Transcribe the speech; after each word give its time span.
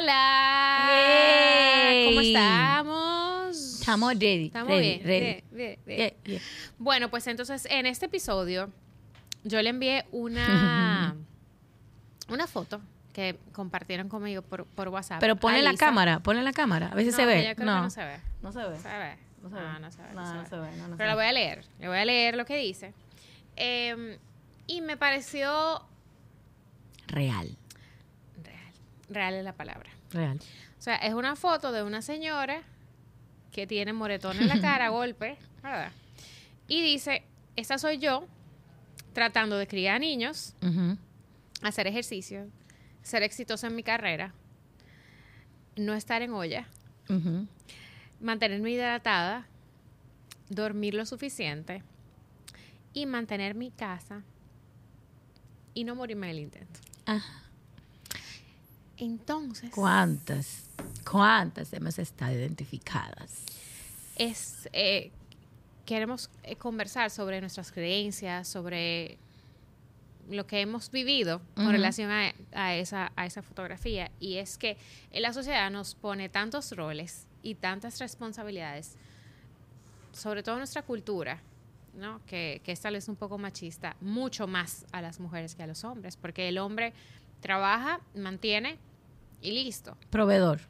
Hola. 0.00 0.86
Yay. 0.88 2.06
¿Cómo 2.08 2.20
estamos? 2.22 3.80
Estamos 3.80 4.12
ready. 4.14 4.46
Estamos 4.46 4.68
ready, 4.68 4.98
bien. 4.98 5.04
ready. 5.06 5.44
bien, 5.50 5.78
bien, 5.84 6.14
bien. 6.24 6.42
Bueno, 6.78 7.10
pues 7.10 7.26
entonces 7.26 7.66
en 7.70 7.84
este 7.84 8.06
episodio 8.06 8.70
yo 9.44 9.60
le 9.60 9.68
envié 9.68 10.06
una, 10.10 11.14
una 12.30 12.46
foto 12.46 12.80
que 13.12 13.38
compartieron 13.52 14.08
conmigo 14.08 14.40
por, 14.40 14.64
por 14.64 14.88
WhatsApp. 14.88 15.20
Pero 15.20 15.34
a 15.34 15.36
ponle 15.36 15.60
la 15.60 15.74
cámara, 15.74 16.20
ponle 16.20 16.42
la 16.42 16.52
cámara. 16.52 16.88
A 16.92 16.94
veces 16.94 17.12
No, 17.12 17.16
se 17.18 17.26
ve. 17.26 17.46
yo 17.48 17.54
creo 17.56 17.66
no. 17.66 17.76
que 17.76 17.82
no 17.82 17.90
se 17.90 18.04
ve. 18.04 18.20
No 18.40 18.52
se 18.52 18.58
ve. 18.66 18.78
¿Se 18.78 18.88
ve? 18.88 19.16
No 19.42 19.48
se 19.50 19.54
ve. 19.56 19.60
No, 19.60 19.78
no 19.80 19.90
se 19.90 20.02
ve. 20.02 20.08
No, 20.14 20.46
se 20.46 20.56
ve. 20.56 20.70
no, 20.78 20.96
Pero 20.96 21.08
la 21.10 21.14
voy 21.14 21.26
a 21.26 21.32
leer. 21.32 21.64
Le 21.78 21.88
voy 21.88 21.98
a 21.98 22.04
leer 22.06 22.36
lo 22.38 22.46
que 22.46 22.56
dice. 22.56 22.94
Eh, 23.56 24.18
y 24.66 24.80
me 24.80 24.96
pareció 24.96 25.82
Real. 27.08 27.54
real. 28.42 28.72
Real 29.10 29.34
es 29.34 29.44
la 29.44 29.52
palabra. 29.52 29.90
Real. 30.12 30.38
O 30.78 30.82
sea, 30.82 30.96
es 30.96 31.14
una 31.14 31.36
foto 31.36 31.72
de 31.72 31.82
una 31.82 32.02
señora 32.02 32.62
que 33.52 33.66
tiene 33.66 33.92
moretón 33.92 34.38
en 34.40 34.48
la 34.48 34.58
cara, 34.60 34.88
golpe, 34.88 35.36
¿verdad? 35.62 35.92
Y 36.68 36.82
dice, 36.82 37.22
esta 37.56 37.78
soy 37.78 37.98
yo 37.98 38.26
tratando 39.12 39.56
de 39.58 39.66
criar 39.66 40.00
niños, 40.00 40.54
Ujú. 40.62 40.96
hacer 41.62 41.86
ejercicio, 41.86 42.48
ser 43.02 43.22
exitosa 43.22 43.66
en 43.66 43.74
mi 43.74 43.82
carrera, 43.82 44.32
no 45.76 45.94
estar 45.94 46.22
en 46.22 46.32
olla, 46.32 46.66
Ujú. 47.08 47.46
mantenerme 48.20 48.70
hidratada, 48.70 49.46
dormir 50.48 50.94
lo 50.94 51.06
suficiente 51.06 51.82
y 52.92 53.06
mantener 53.06 53.54
mi 53.54 53.70
casa 53.70 54.22
y 55.74 55.84
no 55.84 55.94
morirme 55.94 56.26
en 56.28 56.30
el 56.36 56.38
intento. 56.42 56.80
Ajá. 57.06 57.42
Entonces, 59.00 59.70
¿Cuántas? 59.74 60.64
¿Cuántas 61.10 61.72
hemos 61.72 61.98
estado 61.98 62.32
identificadas? 62.32 63.44
es 64.16 64.68
eh, 64.74 65.10
queremos 65.86 66.28
eh, 66.42 66.54
conversar 66.56 67.10
sobre 67.10 67.40
nuestras 67.40 67.72
creencias, 67.72 68.46
sobre 68.46 69.16
lo 70.28 70.46
que 70.46 70.60
hemos 70.60 70.90
vivido 70.90 71.40
con 71.54 71.64
Ujú. 71.64 71.72
relación 71.72 72.10
a, 72.10 72.32
a 72.52 72.74
esa, 72.74 73.10
a 73.16 73.24
esa 73.24 73.42
fotografía. 73.42 74.10
Y 74.20 74.36
es 74.36 74.58
que 74.58 74.76
en 75.10 75.22
la 75.22 75.32
sociedad 75.32 75.70
nos 75.70 75.94
pone 75.94 76.28
tantos 76.28 76.70
roles 76.72 77.26
y 77.42 77.54
tantas 77.54 77.98
responsabilidades, 77.98 78.96
sobre 80.12 80.42
todo 80.42 80.58
nuestra 80.58 80.82
cultura, 80.82 81.40
¿no? 81.94 82.20
que, 82.26 82.60
que 82.62 82.72
es 82.72 82.80
tal 82.80 82.92
vez 82.92 83.08
un 83.08 83.16
poco 83.16 83.38
machista, 83.38 83.96
mucho 84.02 84.46
más 84.46 84.84
a 84.92 85.00
las 85.00 85.18
mujeres 85.18 85.54
que 85.54 85.62
a 85.62 85.66
los 85.66 85.82
hombres, 85.84 86.16
porque 86.18 86.48
el 86.48 86.58
hombre 86.58 86.92
trabaja, 87.40 88.00
mantiene 88.14 88.76
y 89.42 89.52
listo. 89.52 89.96
Proveedor. 90.10 90.60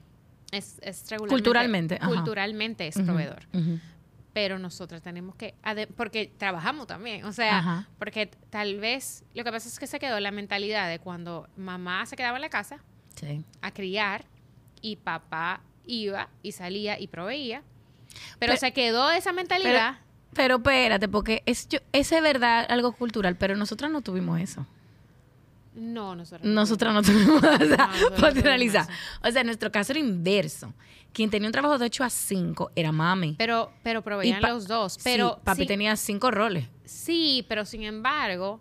Es, 0.53 0.79
es 0.83 1.09
regularmente- 1.11 1.29
Culturalmente, 1.29 1.99
ajá. 2.01 2.09
Culturalmente 2.09 2.87
es 2.89 2.95
proveedor. 3.01 3.41
Pero 4.33 4.59
nosotras 4.61 5.03
tenemos 5.03 5.35
que, 5.35 5.55
porque 5.97 6.33
trabajamos 6.39 6.87
también, 6.87 7.25
o 7.25 7.33
sea, 7.33 7.59
Ajá. 7.59 7.89
porque 7.99 8.27
tal 8.51 8.79
vez, 8.79 9.25
lo 9.35 9.43
que 9.43 9.51
pasa 9.51 9.69
es 9.69 9.79
que 9.81 9.89
se 9.89 9.99
quedó 9.99 10.21
la 10.21 10.31
mentalidad 10.31 10.89
de 10.89 11.01
cuando 11.01 11.49
mamá 11.57 12.07
se 12.07 12.15
quedaba 12.15 12.37
en 12.37 12.43
la 12.43 12.49
casa 12.49 12.79
Sí. 13.17 13.45
a 13.61 13.73
criar 13.73 14.25
y 14.81 14.97
papá 14.97 15.62
iba 15.84 16.29
y 16.45 16.53
salía 16.53 16.99
y 17.01 17.09
proveía, 17.09 17.62
pero, 18.39 18.53
Pero- 18.53 18.57
se 18.57 18.73
quedó 18.73 19.11
esa 19.11 19.33
mentalidad. 19.33 19.99
Pero 20.33 20.57
espérate, 20.57 21.09
porque 21.09 21.43
es, 21.45 21.69
yo, 21.69 21.81
ese 21.93 22.19
es 22.19 22.23
verdad 22.23 22.65
algo 22.69 22.93
cultural, 22.93 23.37
pero 23.37 23.57
nosotras 23.57 23.91
no 23.91 24.01
tuvimos 24.01 24.41
eso. 24.41 24.65
No, 25.75 26.15
nosotros. 26.17 26.47
Nosotras 26.49 26.93
no 26.95 27.03
tuvimos, 27.03 27.41
finalizar. 28.35 28.83
eso. 28.91 28.93
O 29.23 29.31
sea, 29.31 29.41
en 29.41 29.47
nuestro 29.47 29.71
caso 29.71 29.93
era 29.93 30.01
inverso. 30.01 30.72
Quien 31.12 31.28
tenía 31.31 31.49
un 31.49 31.53
trabajo 31.53 31.77
de 31.78 31.87
8 31.87 32.05
a 32.05 32.11
5 32.11 32.71
era 32.77 32.93
mami. 32.93 33.34
Pero, 33.39 33.72
pero 33.83 34.03
proveían 34.03 34.41
los 34.43 34.69
dos. 34.69 34.94
Sí, 34.94 35.00
Pero 35.05 35.41
papi 35.43 35.67
tenía 35.67 35.97
cinco 35.97 36.31
roles. 36.31 36.67
Sí, 36.84 37.44
pero 37.49 37.65
sin 37.65 37.83
embargo, 37.83 38.61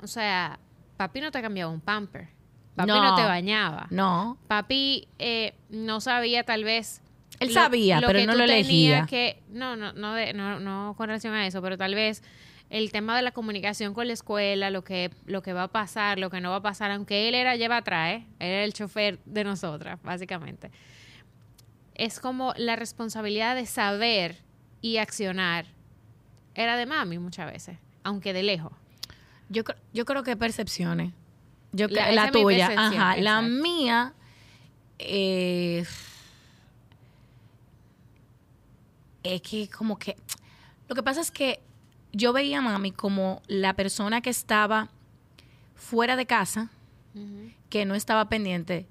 o 0.00 0.06
sea, 0.06 0.58
papi 0.96 1.20
no 1.20 1.30
te 1.32 1.42
cambiaba 1.42 1.72
un 1.72 1.80
pamper. 1.80 2.28
Papi 2.76 2.88
no, 2.88 3.02
No. 3.02 3.14
te 3.16 3.22
bañaba. 3.22 3.86
No, 3.90 4.38
Papi 4.48 5.08
eh, 5.18 5.54
no 5.68 6.00
sabía 6.00 6.44
tal 6.44 6.64
vez. 6.64 7.00
Él 7.40 7.52
sabía, 7.52 8.00
pero 8.04 8.24
no 8.24 8.34
lo 8.34 8.44
elegía. 8.44 9.06
Que, 9.06 9.42
no, 9.50 9.74
no, 9.76 9.92
no, 9.92 10.14
de- 10.14 10.32
no, 10.32 10.60
no 10.60 10.94
con 10.96 11.08
relación 11.08 11.34
a 11.34 11.46
eso, 11.46 11.60
pero 11.62 11.76
tal 11.76 11.94
vez 11.94 12.22
el 12.74 12.90
tema 12.90 13.14
de 13.14 13.22
la 13.22 13.30
comunicación 13.30 13.94
con 13.94 14.08
la 14.08 14.14
escuela, 14.14 14.68
lo 14.68 14.82
que, 14.82 15.12
lo 15.26 15.42
que 15.42 15.52
va 15.52 15.62
a 15.62 15.68
pasar, 15.68 16.18
lo 16.18 16.28
que 16.28 16.40
no 16.40 16.50
va 16.50 16.56
a 16.56 16.60
pasar, 16.62 16.90
aunque 16.90 17.28
él 17.28 17.36
era 17.36 17.54
lleva 17.54 17.76
atrás, 17.76 18.22
él 18.40 18.48
era 18.48 18.64
el 18.64 18.72
chofer 18.72 19.20
de 19.26 19.44
nosotras, 19.44 20.00
básicamente. 20.02 20.72
Es 21.94 22.18
como 22.18 22.52
la 22.56 22.74
responsabilidad 22.74 23.54
de 23.54 23.66
saber 23.66 24.38
y 24.80 24.96
accionar. 24.96 25.66
Era 26.56 26.76
de 26.76 26.84
mami 26.86 27.18
muchas 27.18 27.46
veces, 27.52 27.78
aunque 28.02 28.32
de 28.32 28.42
lejos. 28.42 28.72
yo, 29.50 29.62
yo 29.92 30.04
creo 30.04 30.24
que 30.24 30.36
percepciones. 30.36 31.12
Yo 31.70 31.86
La- 31.86 32.10
la, 32.10 32.32
tuya, 32.32 32.72
ajá. 32.76 33.16
La 33.18 33.38
exacto. 33.38 33.48
mía, 33.50 34.14
eh, 34.98 35.84
es 39.22 39.42
que 39.42 39.68
como 39.68 39.96
que, 39.96 40.16
lo 40.88 40.96
que 40.96 41.02
pasa 41.04 41.20
es 41.20 41.30
que 41.30 41.60
yo 42.14 42.32
veía 42.32 42.58
a 42.58 42.62
mami 42.62 42.92
como 42.92 43.42
la 43.46 43.74
persona 43.74 44.20
que 44.20 44.30
estaba 44.30 44.88
fuera 45.74 46.16
de 46.16 46.26
casa, 46.26 46.70
que 47.68 47.84
no 47.84 47.94
estaba 47.94 48.28
pendiente 48.28 48.86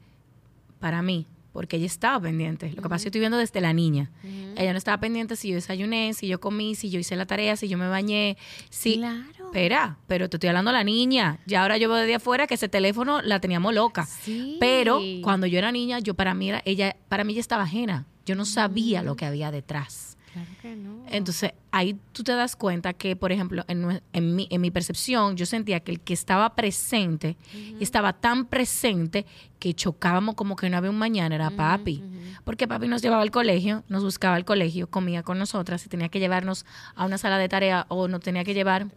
para 0.79 1.01
mí, 1.01 1.25
porque 1.51 1.77
ella 1.77 1.85
estaba 1.85 2.19
pendiente. 2.19 2.71
Lo 2.75 2.81
que 2.81 2.89
pasa 2.89 2.95
es 2.95 3.01
que 3.01 3.05
yo 3.05 3.09
estoy 3.09 3.19
viendo 3.21 3.37
desde 3.37 3.61
la 3.61 3.73
niña. 3.73 4.11
Ella 4.55 4.71
no 4.71 4.77
estaba 4.77 4.99
pendiente 4.99 5.35
si 5.35 5.49
yo 5.49 5.55
desayuné, 5.55 6.13
si 6.13 6.27
yo 6.27 6.39
comí, 6.39 6.75
si 6.75 6.89
yo 6.89 6.99
hice 6.99 7.15
la 7.15 7.25
tarea, 7.25 7.55
si 7.55 7.67
yo 7.67 7.77
me 7.77 7.87
bañé, 7.87 8.37
si... 8.69 8.97
Claro. 8.97 9.45
Espera, 9.45 9.97
pero 10.07 10.29
te 10.29 10.37
estoy 10.37 10.49
hablando 10.49 10.71
a 10.71 10.73
la 10.73 10.83
niña. 10.83 11.39
Ya 11.45 11.61
ahora 11.61 11.77
yo 11.77 11.87
veo 11.87 11.97
de 11.97 12.15
afuera 12.15 12.47
que 12.47 12.55
ese 12.55 12.69
teléfono 12.69 13.21
la 13.21 13.39
teníamos 13.39 13.71
loca. 13.73 14.05
Sí. 14.05 14.57
Pero 14.59 14.99
cuando 15.21 15.45
yo 15.45 15.59
era 15.59 15.71
niña, 15.71 15.99
yo 15.99 16.15
para 16.15 16.33
mí 16.33 16.49
era, 16.49 16.63
ella, 16.65 16.95
para 17.07 17.23
mí 17.23 17.33
ella 17.33 17.41
estaba 17.41 17.63
ajena. 17.63 18.07
Yo 18.25 18.35
no 18.35 18.45
sabía 18.45 19.03
lo 19.03 19.15
que 19.15 19.25
había 19.25 19.51
detrás. 19.51 20.12
Claro 20.33 20.49
que 20.61 20.75
no. 20.75 21.03
Entonces, 21.09 21.51
ahí 21.71 21.95
tú 22.11 22.23
te 22.23 22.31
das 22.31 22.55
cuenta 22.55 22.93
que, 22.93 23.15
por 23.15 23.31
ejemplo, 23.31 23.63
en, 23.67 24.35
mi, 24.35 24.47
en 24.49 24.61
mi 24.61 24.71
percepción, 24.71 25.37
yo 25.37 25.45
sentía 25.45 25.79
que 25.79 25.91
el 25.91 25.99
que 25.99 26.13
estaba 26.13 26.55
presente, 26.55 27.37
estaba 27.79 28.13
tan 28.13 28.45
presente 28.45 29.27
que 29.59 29.75
chocábamos 29.75 30.33
como 30.33 30.55
que 30.55 30.69
no 30.71 30.77
había 30.77 30.89
un 30.89 30.97
mañana, 30.97 31.35
era 31.35 31.51
papi. 31.51 32.03
Porque 32.43 32.67
papi 32.67 32.87
nos 32.87 33.03
llevaba 33.03 33.21
al 33.21 33.29
colegio, 33.29 33.83
nos 33.89 34.03
buscaba 34.03 34.35
al 34.35 34.43
colegio, 34.43 34.89
comía 34.89 35.21
con 35.21 35.37
nosotras 35.37 35.85
y 35.85 35.89
tenía 35.89 36.09
que 36.09 36.19
llevarnos 36.19 36.65
a 36.95 37.05
una 37.05 37.19
sala 37.19 37.37
de 37.37 37.47
tarea 37.47 37.85
o 37.89 38.07
nos 38.07 38.21
tenía 38.21 38.43
que 38.43 38.55
llevar 38.55 38.87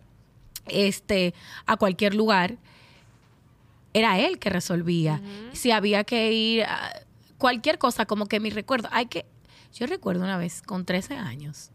este, 0.69 1.35
a 1.67 1.77
cualquier 1.77 2.15
lugar. 2.15 2.57
Era 3.93 4.19
él 4.19 4.39
que 4.39 4.49
resolvía. 4.49 5.21
Si 5.53 5.71
había 5.71 6.05
que 6.05 6.33
ir 6.33 6.65
a 6.65 7.03
cualquier 7.37 7.79
cosa, 7.79 8.07
como 8.07 8.27
que 8.27 8.41
mi 8.41 8.51
recuerdo, 8.51 8.89
hay 8.91 9.07
que, 9.07 9.27
yo 9.79 9.87
recuerdo 9.87 10.25
una 10.25 10.37
vez 10.39 10.63
con 10.63 10.85
13 10.85 11.15
años 11.17 11.71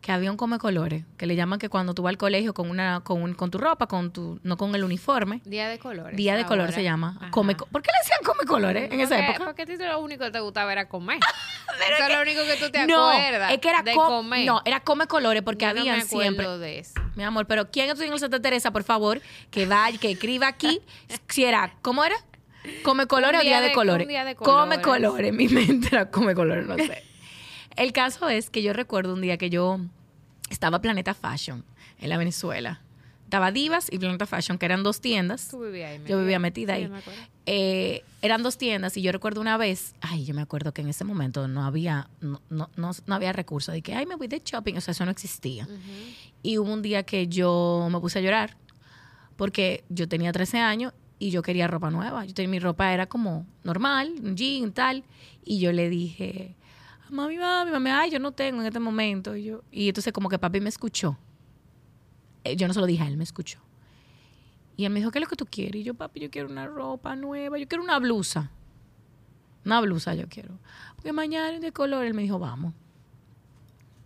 que 0.00 0.12
había 0.12 0.30
un 0.30 0.36
come 0.36 0.58
colores, 0.58 1.04
que 1.16 1.26
le 1.26 1.34
llaman 1.34 1.58
que 1.58 1.68
cuando 1.68 1.92
tú 1.92 2.02
vas 2.02 2.10
al 2.12 2.18
colegio 2.18 2.54
con 2.54 2.70
una 2.70 3.00
con, 3.00 3.20
un- 3.20 3.34
con 3.34 3.50
tu 3.50 3.58
ropa, 3.58 3.88
con 3.88 4.12
tu 4.12 4.38
no 4.44 4.56
con 4.56 4.72
el 4.76 4.84
uniforme, 4.84 5.40
Día 5.44 5.68
de 5.68 5.80
colores. 5.80 6.16
día 6.16 6.36
de 6.36 6.44
color 6.44 6.66
ahora. 6.66 6.72
se 6.72 6.84
llama. 6.84 7.16
Ajá. 7.20 7.30
Come, 7.32 7.56
co- 7.56 7.66
¿Por 7.66 7.82
qué 7.82 7.90
le 7.92 7.98
decían 8.04 8.20
come 8.24 8.44
colores 8.46 8.92
en 8.92 9.00
esa 9.00 9.18
época? 9.18 9.44
Porque 9.46 9.62
a 9.62 9.66
ti 9.66 9.76
lo 9.76 9.98
único 10.00 10.24
que 10.24 10.30
te 10.30 10.38
gustaba 10.38 10.70
era 10.70 10.88
comer. 10.88 11.18
Eso 11.92 12.04
es 12.08 12.14
lo 12.14 12.22
único 12.22 12.42
que 12.44 12.56
tú 12.64 12.70
te 12.70 12.86
no, 12.86 13.10
acuerdas. 13.10 13.52
es 13.52 13.58
que 13.58 13.68
era 13.68 13.82
de 13.82 13.92
co- 13.92 14.06
comer. 14.06 14.46
no, 14.46 14.62
era 14.64 14.80
come 14.80 15.08
colores 15.08 15.42
porque 15.42 15.64
Yo 15.64 15.74
no 15.74 15.80
habían 15.80 15.96
me 15.96 16.02
acuerdo 16.04 16.22
siempre 16.22 16.48
de 16.58 16.78
eso. 16.78 16.92
Mi 17.16 17.24
amor, 17.24 17.46
pero 17.46 17.68
¿quién 17.70 17.88
estudió 17.88 18.06
en 18.06 18.12
el 18.14 18.20
Santa 18.20 18.40
Teresa, 18.40 18.70
por 18.70 18.84
favor? 18.84 19.20
Que 19.50 19.66
vaya, 19.66 19.98
que 19.98 20.12
escriba 20.12 20.46
aquí 20.46 20.80
si 21.28 21.44
era, 21.44 21.74
¿cómo 21.82 22.04
era? 22.04 22.14
Come 22.84 23.06
colores 23.06 23.40
o 23.40 23.42
día 23.42 23.54
día 23.56 23.60
de, 23.62 23.68
de- 23.68 23.74
colores. 23.74 24.04
un 24.06 24.08
día 24.10 24.24
de 24.24 24.36
Come 24.36 24.80
colores. 24.80 24.84
colores, 25.08 25.32
mi 25.32 25.48
mente 25.48 25.88
era 25.90 26.08
come 26.08 26.34
colores, 26.36 26.66
no 26.66 26.76
sé. 26.76 27.02
El 27.78 27.92
caso 27.92 28.28
es 28.28 28.50
que 28.50 28.62
yo 28.62 28.72
recuerdo 28.72 29.14
un 29.14 29.20
día 29.20 29.36
que 29.38 29.50
yo 29.50 29.78
estaba 30.50 30.80
Planeta 30.80 31.14
Fashion 31.14 31.64
en 32.00 32.08
la 32.08 32.18
Venezuela. 32.18 32.80
Estaba 33.24 33.52
Divas 33.52 33.88
y 33.92 33.98
Planeta 33.98 34.24
Fashion, 34.26 34.56
que 34.58 34.64
eran 34.66 34.82
dos 34.82 35.00
tiendas. 35.02 35.48
Tú 35.50 35.60
vivías 35.60 35.90
ahí. 35.90 36.00
Yo 36.08 36.18
vivía 36.18 36.38
metida 36.38 36.76
Sí, 36.76 36.82
ahí. 36.84 36.88
me. 36.88 37.00
Eh, 37.46 38.02
eran 38.22 38.42
dos 38.42 38.56
tiendas 38.58 38.96
y 38.96 39.02
yo 39.02 39.12
recuerdo 39.12 39.40
una 39.40 39.56
vez, 39.58 39.94
ay, 40.00 40.24
yo 40.24 40.34
me 40.34 40.40
acuerdo 40.42 40.72
que 40.72 40.80
en 40.80 40.88
ese 40.88 41.04
momento 41.04 41.46
no 41.46 41.64
había, 41.64 42.08
no, 42.20 42.40
no, 42.50 42.68
no, 42.76 42.90
no 43.06 43.14
había 43.14 43.32
recursos 43.32 43.72
de 43.74 43.80
que, 43.82 43.94
ay, 43.94 44.06
me 44.06 44.16
voy 44.16 44.28
de 44.28 44.40
shopping, 44.44 44.74
o 44.76 44.80
sea, 44.80 44.92
eso 44.92 45.04
no 45.04 45.10
existía. 45.10 45.68
Y 46.42 46.58
hubo 46.58 46.72
un 46.72 46.82
día 46.82 47.02
que 47.04 47.26
yo 47.28 47.88
me 47.92 48.00
puse 48.00 48.18
a 48.18 48.22
llorar 48.22 48.56
porque 49.36 49.84
yo 49.88 50.08
tenía 50.08 50.32
13 50.32 50.58
años 50.58 50.92
y 51.18 51.30
yo 51.30 51.42
quería 51.42 51.66
ropa 51.68 51.90
nueva. 51.90 52.24
Yo 52.24 52.32
tenía, 52.34 52.48
mi 52.50 52.58
ropa 52.58 52.92
era 52.92 53.06
como 53.06 53.46
normal, 53.62 54.14
un 54.22 54.36
jean, 54.36 54.72
tal. 54.72 55.04
Y 55.44 55.58
yo 55.60 55.72
le 55.72 55.88
dije, 55.90 56.54
mami, 57.10 57.38
mami, 57.38 57.70
mami, 57.70 57.90
ay, 57.90 58.10
yo 58.10 58.18
no 58.18 58.32
tengo 58.32 58.60
en 58.60 58.66
este 58.66 58.80
momento. 58.80 59.36
Y, 59.36 59.44
yo, 59.44 59.62
y 59.70 59.88
entonces 59.88 60.12
como 60.12 60.28
que 60.28 60.38
papi 60.38 60.60
me 60.60 60.68
escuchó. 60.68 61.18
Eh, 62.44 62.56
yo 62.56 62.66
no 62.68 62.74
se 62.74 62.80
lo 62.80 62.86
dije 62.86 63.02
a 63.02 63.08
él, 63.08 63.16
me 63.16 63.24
escuchó. 63.24 63.58
Y 64.76 64.84
él 64.84 64.92
me 64.92 65.00
dijo, 65.00 65.10
¿qué 65.10 65.18
es 65.18 65.24
lo 65.24 65.28
que 65.28 65.36
tú 65.36 65.46
quieres? 65.46 65.80
Y 65.80 65.84
yo, 65.84 65.94
papi, 65.94 66.20
yo 66.20 66.30
quiero 66.30 66.48
una 66.48 66.66
ropa 66.66 67.16
nueva, 67.16 67.58
yo 67.58 67.66
quiero 67.66 67.82
una 67.82 67.98
blusa. 67.98 68.50
Una 69.64 69.80
blusa 69.80 70.14
yo 70.14 70.28
quiero. 70.28 70.58
Porque 70.94 71.12
mañana 71.12 71.52
es 71.52 71.60
de 71.60 71.72
color. 71.72 72.04
Él 72.04 72.14
me 72.14 72.22
dijo, 72.22 72.38
vamos. 72.38 72.74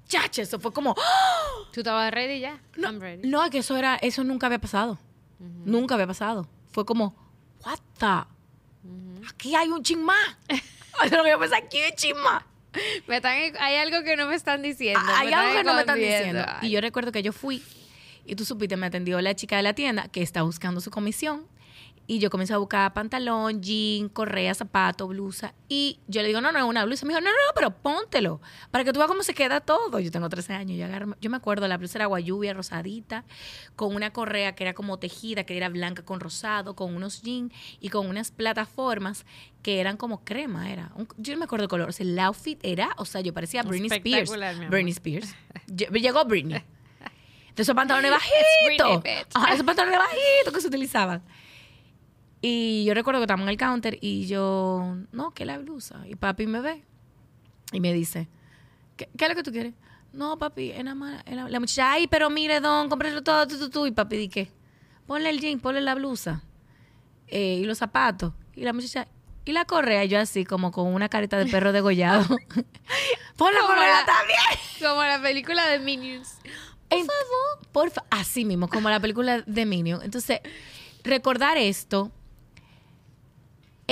Chacha, 0.06 0.42
eso 0.42 0.58
fue 0.58 0.72
como, 0.72 0.94
¡ah! 0.98 1.68
¿Tú 1.72 1.80
estabas 1.80 2.12
ready 2.12 2.40
ya? 2.40 2.60
no, 2.76 2.88
I'm 2.88 3.00
ready. 3.00 3.28
no, 3.28 3.48
que 3.50 3.58
eso 3.58 3.76
era, 3.76 3.96
eso 3.96 4.24
nunca 4.24 4.46
había 4.46 4.60
pasado. 4.60 4.98
Nunca 5.64 5.94
había 5.94 6.06
pasado. 6.06 6.48
Fue 6.70 6.84
como, 6.84 7.14
what 7.64 7.78
the? 7.98 9.28
Aquí 9.28 9.54
hay 9.54 9.68
un 9.68 9.82
chin 9.82 10.02
más. 10.04 10.36
Yo 11.10 11.16
lo 11.16 11.24
que 11.24 11.30
yo 11.30 11.38
pensé, 11.38 11.56
aquí 11.56 11.78
hay 11.78 11.90
un 11.90 11.96
chin 11.96 12.16
más. 12.22 12.44
Me 13.06 13.16
están- 13.16 13.36
hay 13.60 13.76
algo 13.76 14.02
que 14.02 14.16
no 14.16 14.26
me 14.26 14.34
están 14.34 14.62
diciendo. 14.62 15.00
Hay 15.16 15.28
me 15.28 15.34
algo 15.34 15.52
que 15.58 15.64
no 15.64 15.74
me 15.74 15.80
están 15.80 15.98
diciendo. 15.98 16.44
Y 16.62 16.70
yo 16.70 16.80
recuerdo 16.80 17.12
que 17.12 17.22
yo 17.22 17.32
fui 17.32 17.62
y 18.24 18.34
tú 18.36 18.44
supiste, 18.44 18.76
me 18.76 18.86
atendió 18.86 19.20
la 19.20 19.34
chica 19.34 19.56
de 19.56 19.62
la 19.62 19.74
tienda 19.74 20.08
que 20.08 20.22
está 20.22 20.42
buscando 20.42 20.80
su 20.80 20.90
comisión. 20.90 21.46
Y 22.04 22.18
yo 22.18 22.30
comencé 22.30 22.52
a 22.52 22.58
buscar 22.58 22.92
pantalón, 22.92 23.62
jean, 23.62 24.08
correa, 24.08 24.52
zapato, 24.54 25.06
blusa. 25.06 25.54
Y 25.68 26.00
yo 26.08 26.20
le 26.20 26.28
digo, 26.28 26.40
no, 26.40 26.50
no, 26.50 26.58
es 26.58 26.64
una 26.64 26.84
blusa. 26.84 27.06
Me 27.06 27.12
dijo, 27.12 27.20
no, 27.20 27.30
no, 27.30 27.36
no, 27.36 27.54
pero 27.54 27.70
póntelo. 27.70 28.40
Para 28.72 28.82
que 28.84 28.92
tú 28.92 28.98
veas 28.98 29.08
cómo 29.08 29.22
se 29.22 29.34
queda 29.34 29.60
todo. 29.60 30.00
Yo 30.00 30.10
tengo 30.10 30.28
13 30.28 30.52
años. 30.54 30.76
Yo, 30.76 30.84
agarro- 30.86 31.16
yo 31.20 31.30
me 31.30 31.36
acuerdo, 31.36 31.68
la 31.68 31.76
blusa 31.78 31.98
era 31.98 32.06
guayubia, 32.06 32.54
rosadita, 32.54 33.24
con 33.76 33.94
una 33.94 34.12
correa 34.12 34.54
que 34.56 34.64
era 34.64 34.74
como 34.74 34.98
tejida, 34.98 35.44
que 35.44 35.56
era 35.56 35.68
blanca 35.68 36.04
con 36.04 36.18
rosado, 36.20 36.74
con 36.74 36.94
unos 36.94 37.22
jeans 37.22 37.52
y 37.80 37.88
con 37.88 38.08
unas 38.08 38.32
plataformas 38.32 39.24
que 39.62 39.80
eran 39.80 39.96
como 39.96 40.24
crema. 40.24 40.70
Era 40.72 40.90
un- 40.96 41.08
yo 41.18 41.32
no 41.34 41.38
me 41.38 41.44
acuerdo 41.44 41.62
el 41.64 41.70
color. 41.70 41.88
O 41.88 41.92
sea, 41.92 42.04
el 42.04 42.18
outfit 42.18 42.58
era, 42.64 42.90
o 42.98 43.04
sea, 43.04 43.20
yo 43.20 43.32
parecía 43.32 43.62
Britney 43.62 43.88
Spears. 44.10 44.30
Britney 44.70 44.92
Spears. 44.92 45.34
Lle- 45.68 46.00
Llegó 46.00 46.24
Britney. 46.24 46.62
De 47.54 47.62
esos 47.62 47.74
pantalones 47.76 48.10
bajitos. 48.80 49.02
Ajá, 49.34 49.54
esos 49.54 49.64
pantalones 49.64 49.98
bajitos 49.98 50.52
que 50.52 50.60
se 50.60 50.66
utilizaban. 50.68 51.22
Y 52.44 52.84
yo 52.84 52.92
recuerdo 52.94 53.20
que 53.20 53.24
estábamos 53.24 53.44
en 53.44 53.50
el 53.50 53.56
counter 53.56 53.98
y 54.00 54.26
yo, 54.26 54.96
no, 55.12 55.30
que 55.32 55.44
la 55.46 55.58
blusa. 55.58 56.02
Y 56.08 56.16
papi 56.16 56.46
me 56.48 56.60
ve 56.60 56.82
y 57.72 57.78
me 57.80 57.92
dice, 57.92 58.28
¿qué, 58.96 59.08
qué 59.16 59.24
es 59.26 59.30
lo 59.30 59.36
que 59.36 59.42
tú 59.44 59.52
quieres? 59.52 59.74
No, 60.12 60.36
papi, 60.38 60.72
nada 60.82 60.94
más- 60.96 61.22
es 61.24 61.36
la, 61.36 61.48
la 61.48 61.60
muchacha, 61.60 61.92
ay, 61.92 62.06
pero 62.08 62.28
mire, 62.30 62.60
don, 62.60 62.88
cómprelo 62.88 63.22
todo, 63.22 63.46
tú, 63.46 63.58
tú, 63.58 63.70
tú. 63.70 63.86
Y 63.86 63.92
papi, 63.92 64.16
¿di 64.16 64.28
qué? 64.28 64.50
Ponle 65.06 65.30
el 65.30 65.40
jean, 65.40 65.60
ponle 65.60 65.80
la 65.80 65.94
blusa 65.94 66.42
eh, 67.28 67.58
y 67.60 67.64
los 67.64 67.78
zapatos. 67.78 68.32
Y 68.54 68.62
la 68.64 68.72
muchacha, 68.72 69.06
y 69.44 69.52
la 69.52 69.64
correa, 69.64 70.04
y 70.04 70.08
yo 70.08 70.18
así, 70.18 70.44
como 70.44 70.72
con 70.72 70.88
una 70.92 71.08
carita 71.08 71.38
de 71.38 71.46
perro 71.46 71.72
degollado. 71.72 72.24
Pon 73.36 73.54
la 73.54 73.60
correa 73.66 74.00
la- 74.00 74.04
también. 74.06 74.38
Como 74.80 75.02
la 75.02 75.22
película 75.22 75.66
de 75.68 75.78
Minions. 75.78 76.38
Por 76.88 76.98
favor. 76.98 77.68
Por 77.72 77.90
fa- 77.90 78.04
Así 78.10 78.44
mismo, 78.44 78.68
como 78.68 78.90
la 78.90 78.98
película 79.00 79.42
de 79.42 79.64
Minion. 79.64 80.02
Entonces, 80.02 80.40
recordar 81.04 81.56
esto 81.56 82.10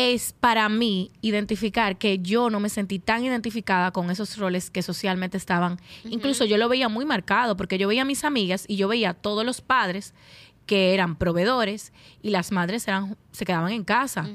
es 0.00 0.32
para 0.32 0.68
mí 0.68 1.10
identificar 1.20 1.98
que 1.98 2.18
yo 2.18 2.48
no 2.48 2.58
me 2.58 2.68
sentí 2.68 2.98
tan 2.98 3.24
identificada 3.24 3.90
con 3.90 4.10
esos 4.10 4.38
roles 4.38 4.70
que 4.70 4.82
socialmente 4.82 5.36
estaban. 5.36 5.78
Incluso 6.04 6.44
yo 6.46 6.56
lo 6.56 6.68
veía 6.68 6.88
muy 6.88 7.04
marcado 7.04 7.56
porque 7.56 7.76
yo 7.76 7.86
veía 7.88 8.02
a 8.02 8.06
mis 8.06 8.24
amigas 8.24 8.64
y 8.66 8.76
yo 8.76 8.88
veía 8.88 9.10
a 9.10 9.14
todos 9.14 9.44
los 9.44 9.60
padres 9.60 10.14
que 10.64 10.94
eran 10.94 11.16
proveedores 11.16 11.92
y 12.22 12.30
las 12.30 12.52
madres 12.52 12.86
eran 12.88 13.16
se 13.32 13.44
quedaban 13.44 13.72
en 13.72 13.84
casa 13.84 14.28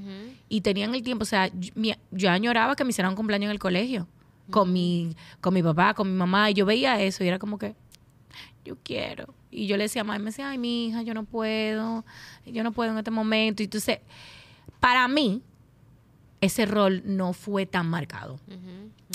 y 0.50 0.62
tenían 0.62 0.94
el 0.94 1.02
tiempo, 1.02 1.24
o 1.24 1.26
sea, 1.26 1.50
yo, 1.54 1.94
yo 2.12 2.30
añoraba 2.30 2.76
que 2.76 2.84
me 2.84 2.90
hicieran 2.90 3.12
un 3.12 3.16
cumpleaños 3.16 3.46
en 3.46 3.52
el 3.52 3.60
colegio 3.60 4.08
con 4.52 4.72
mi 4.72 5.16
con 5.42 5.54
mi 5.54 5.64
papá, 5.64 5.94
con 5.94 6.12
mi 6.12 6.18
mamá 6.18 6.52
y 6.52 6.54
yo 6.54 6.66
veía 6.66 7.02
eso 7.02 7.24
y 7.24 7.28
era 7.28 7.40
como 7.40 7.58
que 7.58 7.74
yo 8.66 8.76
quiero. 8.84 9.34
Y 9.52 9.68
yo 9.68 9.78
le 9.78 9.84
decía 9.84 10.02
a 10.02 10.04
mamá, 10.04 10.18
y 10.18 10.20
me 10.20 10.26
decía, 10.26 10.50
ay, 10.50 10.58
mi 10.58 10.88
hija, 10.88 11.04
yo 11.04 11.14
no 11.14 11.24
puedo, 11.24 12.04
yo 12.46 12.64
no 12.64 12.74
puedo 12.74 12.92
en 12.92 12.98
este 12.98 13.12
momento. 13.12 13.64
Y 13.64 13.66
entonces, 13.66 14.00
para 14.82 15.08
mí, 15.08 15.42
ese 16.46 16.66
rol 16.66 17.02
no 17.06 17.34
fue 17.34 17.66
tan 17.66 17.88
marcado. 17.88 18.40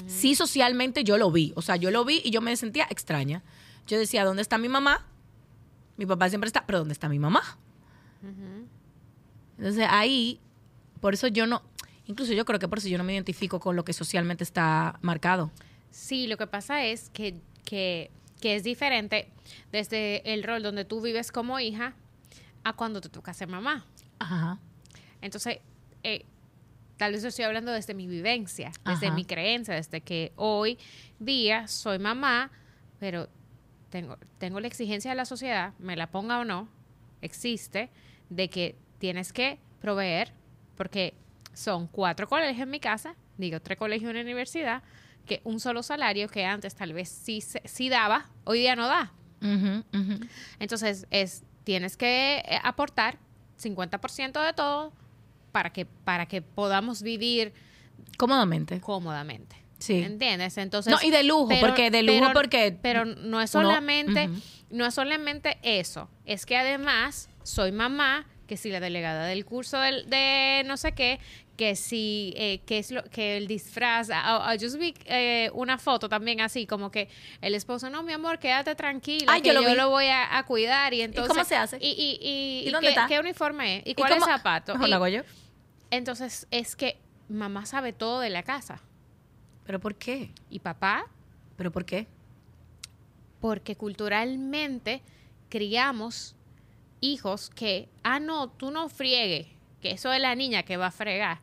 Sí, 0.07 0.35
socialmente 0.35 1.05
yo 1.05 1.19
lo 1.19 1.31
vi. 1.31 1.53
O 1.57 1.63
sea, 1.63 1.77
yo 1.77 1.91
lo 1.91 2.05
vi 2.05 2.21
y 2.25 2.31
yo 2.31 2.41
me 2.41 2.57
sentía 2.57 2.87
extraña. 2.91 3.43
Yo 3.87 3.99
decía, 3.99 4.25
¿dónde 4.25 4.43
está 4.43 4.59
mi 4.59 4.69
mamá? 4.69 5.07
Mi 5.97 6.07
papá 6.07 6.29
siempre 6.29 6.49
está, 6.49 6.65
pero 6.67 6.79
¿dónde 6.79 6.93
está 6.93 7.09
mi 7.09 7.19
mamá? 7.19 7.43
Entonces 9.59 9.87
ahí, 9.91 10.41
por 11.01 11.15
eso 11.15 11.27
yo 11.27 11.47
no, 11.47 11.63
incluso 12.07 12.33
yo 12.33 12.45
creo 12.45 12.59
que 12.59 12.69
por 12.69 12.79
eso 12.79 12.89
yo 12.89 12.99
no 12.99 13.05
me 13.05 13.13
identifico 13.13 13.61
con 13.61 13.77
lo 13.77 13.85
que 13.85 13.93
socialmente 13.93 14.45
está 14.45 14.99
marcado. 15.03 15.51
Sí, 15.91 16.27
lo 16.27 16.37
que 16.37 16.47
pasa 16.47 16.85
es 16.85 17.11
que, 17.11 17.41
que, 17.65 18.11
que 18.41 18.57
es 18.57 18.65
diferente 18.65 19.31
desde 19.73 20.33
el 20.33 20.43
rol 20.43 20.63
donde 20.63 20.85
tú 20.85 21.01
vives 21.01 21.33
como 21.33 21.59
hija 21.61 21.95
a 22.65 22.73
cuando 22.75 23.01
te 23.01 23.09
toca 23.09 23.35
ser 23.35 23.49
mamá. 23.49 23.85
Ajá. 24.19 24.59
Entonces, 25.21 25.59
eh, 26.03 26.25
tal 27.01 27.13
vez 27.13 27.23
yo 27.23 27.29
estoy 27.29 27.47
hablando 27.47 27.73
desde 27.73 27.95
mi 27.95 28.07
vivencia, 28.07 28.73
desde 28.85 29.07
Ajá. 29.07 29.17
mi 29.17 29.25
creencia, 29.25 29.73
desde 29.75 30.03
que 30.03 30.33
hoy 30.37 30.77
día 31.19 31.67
soy 31.67 31.99
mamá, 31.99 32.51
pero 32.99 33.27
tengo, 33.89 34.19
tengo 34.37 34.61
la 34.61 34.67
exigencia 34.67 35.11
de 35.11 35.17
la 35.17 35.25
sociedad, 35.25 35.73
me 35.79 35.97
la 35.97 36.11
ponga 36.11 36.39
o 36.41 36.45
no, 36.45 36.69
existe, 37.23 37.89
de 38.29 38.51
que 38.51 38.77
tienes 38.99 39.33
que 39.33 39.59
proveer, 39.81 40.35
porque 40.77 41.15
son 41.55 41.87
cuatro 41.87 42.29
colegios 42.29 42.59
en 42.65 42.69
mi 42.69 42.81
casa, 42.81 43.17
digo, 43.39 43.61
tres 43.61 43.79
colegios 43.79 44.11
en 44.11 44.17
la 44.17 44.23
universidad, 44.23 44.83
que 45.25 45.41
un 45.45 45.59
solo 45.59 45.83
salario 45.83 46.29
que 46.29 46.45
antes 46.45 46.75
tal 46.75 46.93
vez 46.93 47.09
sí, 47.09 47.41
se- 47.41 47.63
sí 47.67 47.89
daba, 47.89 48.29
hoy 48.45 48.59
día 48.59 48.77
no 48.77 48.87
da. 48.89 49.11
Entonces, 50.59 51.07
es, 51.11 51.45
tienes 51.65 51.97
que 51.97 52.41
eh, 52.45 52.59
aportar 52.63 53.17
50% 53.59 54.45
de 54.45 54.53
todo 54.53 54.93
para 55.53 55.71
que, 55.73 55.85
para 55.87 56.27
que 56.27 56.43
podamos 56.43 57.03
vivir 57.03 57.53
Cómodamente. 58.17 58.81
cómodamente. 58.81 59.57
Sí. 59.79 60.03
¿Entiendes? 60.03 60.59
Entonces, 60.59 60.93
No, 60.93 60.99
y 61.03 61.11
de 61.11 61.23
lujo, 61.23 61.49
porque 61.61 61.91
de 61.91 62.03
lujo, 62.03 62.19
pero- 62.21 62.33
porque 62.35 62.77
pero 62.83 63.05
no 63.07 63.41
es 63.41 63.51
solamente, 63.51 64.29
no 64.71 64.85
es 64.87 64.95
solamente 64.95 65.59
eso, 65.63 66.11
es 66.27 66.45
que 66.45 66.57
además 66.57 67.31
soy 67.45 67.73
mamá, 67.73 68.27
que 68.47 68.57
si 68.59 68.71
la 68.71 68.81
delegada 68.81 69.27
del 69.27 69.45
curso 69.47 69.79
del- 69.79 70.09
de 70.11 70.65
no 70.67 70.77
sé 70.77 70.93
qué, 70.93 71.19
que 71.57 71.77
si 71.77 72.35
eh, 72.37 72.61
que 72.67 72.79
es 72.79 72.91
lo 72.91 73.03
que 73.05 73.37
el 73.39 73.47
disfraz, 73.47 74.11
ah, 74.11 74.43
ah, 74.51 74.55
yo 74.57 74.69
subí 74.69 74.93
eh, 75.07 75.51
una 75.55 75.79
foto 75.79 76.09
también 76.09 76.41
así 76.43 76.67
como 76.67 76.91
que 76.91 77.09
el 77.41 77.55
esposo, 77.55 77.89
no 77.91 78.03
mi 78.03 78.13
amor, 78.13 78.39
quédate 78.39 78.75
tranquila, 78.75 79.33
Ay, 79.33 79.41
que 79.43 79.49
yo 79.55 79.63
yo 79.63 79.75
lo 79.75 79.85
vi. 79.87 79.91
voy 79.91 80.07
a, 80.07 80.37
a 80.39 80.45
cuidar 80.45 80.93
y 80.95 81.03
entonces 81.03 81.33
cómo 81.33 81.45
se 81.45 81.57
hace? 81.57 81.79
y, 81.81 81.89
y, 81.89 82.19
y, 82.21 82.63
¿Y 82.65 82.69
y 82.69 82.71
dónde 82.71 82.89
qué, 82.89 82.91
está? 82.95 83.07
qué 83.07 83.19
uniforme 83.21 83.79
es 83.79 83.87
y 83.87 83.91
¿Y 83.91 83.95
cuál 83.95 84.13
es 84.13 84.19
cómo- 84.19 84.27
zapato 84.33 84.73
¿Cómo 84.73 84.87
Y 84.87 84.91
lo 84.91 84.97
hago 84.97 85.09
yo? 85.09 85.23
Entonces 85.91 86.47
es 86.51 86.77
que 86.77 86.99
mamá 87.29 87.67
sabe 87.67 87.93
todo 87.93 88.21
de 88.21 88.31
la 88.31 88.43
casa 88.43 88.81
¿Pero 89.65 89.81
por 89.81 89.95
qué? 89.95 90.33
y 90.49 90.61
papá 90.61 91.07
¿Pero 91.57 91.71
por 91.71 91.85
qué? 91.85 92.07
porque 93.41 93.77
culturalmente 93.77 95.03
criamos 95.49 96.37
hijos 97.01 97.51
que, 97.51 97.89
ah, 98.03 98.21
no, 98.21 98.51
tú 98.51 98.71
no 98.71 98.89
friegues, 98.89 99.47
que 99.81 99.93
eso 99.93 100.13
es 100.13 100.21
la 100.21 100.35
niña 100.35 100.63
que 100.63 100.77
va 100.77 100.87
a 100.87 100.93
fregar. 100.93 101.39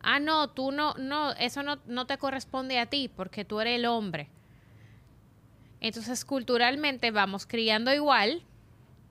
Ah, 0.00 0.20
no, 0.20 0.50
tú 0.50 0.70
no, 0.70 0.94
no, 0.94 1.32
eso 1.32 1.62
no, 1.62 1.78
no 1.86 2.06
te 2.06 2.18
corresponde 2.18 2.78
a 2.78 2.86
ti 2.86 3.10
porque 3.14 3.44
tú 3.44 3.60
eres 3.60 3.76
el 3.76 3.86
hombre. 3.86 4.28
Entonces, 5.80 6.24
culturalmente 6.24 7.10
vamos 7.10 7.46
criando 7.46 7.92
igual, 7.92 8.42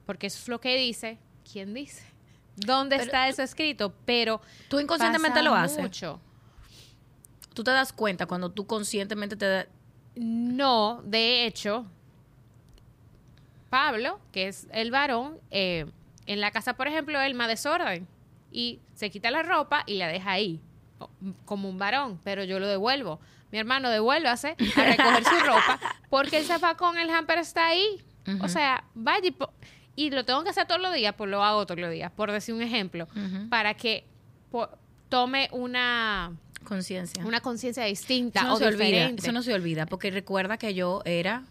porque 0.05 0.27
eso 0.27 0.39
es 0.39 0.47
lo 0.47 0.61
que 0.61 0.77
dice. 0.77 1.17
¿Quién 1.51 1.73
dice? 1.73 2.03
¿Dónde 2.57 2.95
Pero 2.97 3.05
está 3.05 3.27
eso 3.29 3.41
escrito? 3.43 3.93
Pero 4.05 4.41
Tú 4.67 4.79
inconscientemente 4.79 5.41
lo 5.43 5.53
haces. 5.53 5.79
mucho. 5.79 6.19
Tú 7.53 7.63
te 7.63 7.71
das 7.71 7.93
cuenta 7.93 8.25
cuando 8.25 8.51
tú 8.51 8.65
conscientemente 8.67 9.35
te 9.35 9.47
da- 9.47 9.67
No, 10.15 11.01
de 11.03 11.45
hecho, 11.45 11.85
Pablo, 13.69 14.19
que 14.31 14.47
es 14.47 14.67
el 14.71 14.91
varón, 14.91 15.39
eh, 15.51 15.85
en 16.25 16.41
la 16.41 16.51
casa, 16.51 16.73
por 16.75 16.87
ejemplo, 16.87 17.19
él 17.21 17.33
más 17.35 17.47
desorden 17.47 18.07
y 18.51 18.79
se 18.95 19.09
quita 19.09 19.29
la 19.31 19.43
ropa 19.43 19.83
y 19.85 19.95
la 19.97 20.07
deja 20.07 20.31
ahí, 20.31 20.59
como 21.45 21.69
un 21.69 21.77
varón, 21.77 22.19
pero 22.23 22.43
yo 22.43 22.59
lo 22.59 22.67
devuelvo. 22.67 23.19
Mi 23.51 23.59
hermano 23.59 23.89
devuélvase 23.89 24.55
a 24.75 24.83
recoger 24.83 25.23
su 25.23 25.39
ropa 25.45 25.79
porque 26.09 26.39
el 26.39 26.45
zafacón, 26.45 26.97
el 26.97 27.09
hamper 27.09 27.39
está 27.39 27.67
ahí. 27.67 28.01
O 28.41 28.47
sea, 28.49 28.83
vaya 28.93 29.27
y, 29.29 29.35
y 29.97 30.11
lo 30.11 30.23
tengo 30.23 30.43
que 30.43 30.51
hacer 30.51 30.67
todos 30.67 30.79
los 30.79 30.93
días, 30.93 31.15
pues 31.17 31.29
lo 31.29 31.43
hago 31.43 31.65
todos 31.65 31.81
los 31.81 31.91
días, 31.91 32.11
por 32.11 32.31
decir 32.31 32.53
un 32.53 32.61
ejemplo, 32.61 33.07
para 33.49 33.73
que 33.73 34.05
tome 35.09 35.49
una, 35.51 36.33
conciencia. 36.63 37.25
una 37.25 37.41
conciencia 37.41 37.83
distinta 37.83 38.41
Eso 38.41 38.47
no 38.47 38.53
o 38.53 38.57
se 38.57 38.65
olvida. 38.67 39.07
Eso 39.09 39.31
no 39.31 39.41
se 39.41 39.53
olvida, 39.53 39.87
porque 39.87 40.11
recuerda 40.11 40.57
que 40.57 40.73
yo 40.75 41.01
era... 41.03 41.43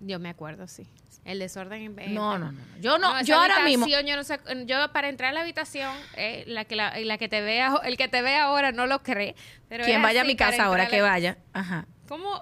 Yo 0.00 0.18
me 0.18 0.28
acuerdo, 0.28 0.68
sí. 0.68 0.86
El 1.24 1.38
desorden 1.38 1.98
en 1.98 2.14
No, 2.14 2.38
no, 2.38 2.52
no. 2.52 2.60
Yo 2.82 2.98
no, 2.98 3.20
yo 3.22 3.40
ahora 3.40 3.64
mismo... 3.64 3.86
Yo 3.86 4.14
no 4.14 4.24
sé, 4.24 4.38
yo 4.66 4.92
para 4.92 5.08
entrar 5.08 5.30
a 5.30 5.32
la 5.32 5.40
habitación, 5.40 5.96
eh, 6.16 6.44
la 6.46 6.66
que 6.66 6.76
la, 6.76 7.00
la 7.00 7.16
que 7.16 7.28
te 7.30 7.40
vea, 7.40 7.80
el 7.82 7.96
que 7.96 8.08
te 8.08 8.20
ve 8.20 8.36
ahora 8.36 8.72
no 8.72 8.86
lo 8.86 9.02
cree. 9.02 9.34
Pero 9.70 9.84
Quien 9.84 10.02
vaya 10.02 10.20
a 10.20 10.24
mi 10.24 10.36
casa 10.36 10.64
ahora, 10.64 10.86
que 10.86 10.98
la- 10.98 11.08
vaya. 11.08 11.38
Ajá. 11.54 11.86
¿Cómo? 12.08 12.40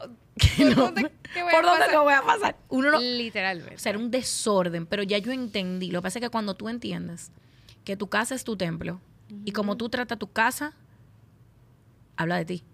No, 0.58 0.74
¿Por 0.76 1.64
dónde, 1.64 1.92
lo 1.92 2.02
voy 2.04 2.14
a 2.14 2.22
pasar? 2.22 2.56
Uno 2.68 2.92
no... 2.92 3.00
Literalmente. 3.00 3.74
O 3.74 3.78
sea, 3.78 3.90
era 3.90 3.98
un 3.98 4.10
desorden, 4.10 4.86
pero 4.86 5.02
ya 5.02 5.18
yo 5.18 5.32
entendí. 5.32 5.90
Lo 5.90 6.00
que 6.00 6.04
pasa 6.04 6.18
es 6.18 6.24
que 6.24 6.30
cuando 6.30 6.54
tú 6.54 6.68
entiendes 6.68 7.30
que 7.84 7.96
tu 7.96 8.08
casa 8.08 8.34
es 8.34 8.44
tu 8.44 8.56
templo 8.56 9.00
y 9.44 9.52
como 9.52 9.76
tú 9.76 9.88
tratas 9.88 10.18
tu 10.18 10.30
casa, 10.30 10.74
habla 12.16 12.36
de 12.36 12.44
ti. 12.44 12.64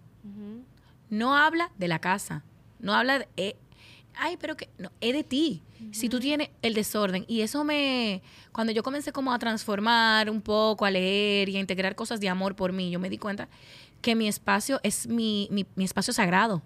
No 1.09 1.35
habla 1.35 1.71
de 1.77 1.87
la 1.87 1.99
casa. 1.99 2.43
No 2.79 2.93
habla 2.93 3.19
de... 3.19 3.27
eh, 3.37 3.55
ay, 4.15 4.37
pero 4.39 4.55
que... 4.55 4.69
No, 4.77 4.91
es 5.01 5.13
de 5.13 5.23
ti. 5.23 5.61
Si 5.91 6.09
tú 6.09 6.19
tienes 6.19 6.49
el 6.61 6.73
desorden. 6.73 7.25
Y 7.27 7.41
eso 7.41 7.63
me... 7.63 8.21
Cuando 8.51 8.71
yo 8.73 8.81
comencé 8.83 9.11
como 9.11 9.33
a 9.33 9.39
transformar 9.39 10.29
un 10.29 10.41
poco, 10.41 10.85
a 10.85 10.91
leer 10.91 11.49
y 11.49 11.57
a 11.57 11.59
integrar 11.59 11.95
cosas 11.95 12.19
de 12.19 12.29
amor 12.29 12.55
por 12.55 12.71
mí, 12.73 12.91
yo 12.91 12.99
me 12.99 13.09
di 13.09 13.17
cuenta 13.17 13.49
que 14.01 14.15
mi 14.15 14.27
espacio 14.27 14.79
es 14.83 15.07
mi, 15.07 15.47
mi, 15.51 15.65
mi 15.75 15.83
espacio 15.83 16.13
sagrado. 16.13 16.61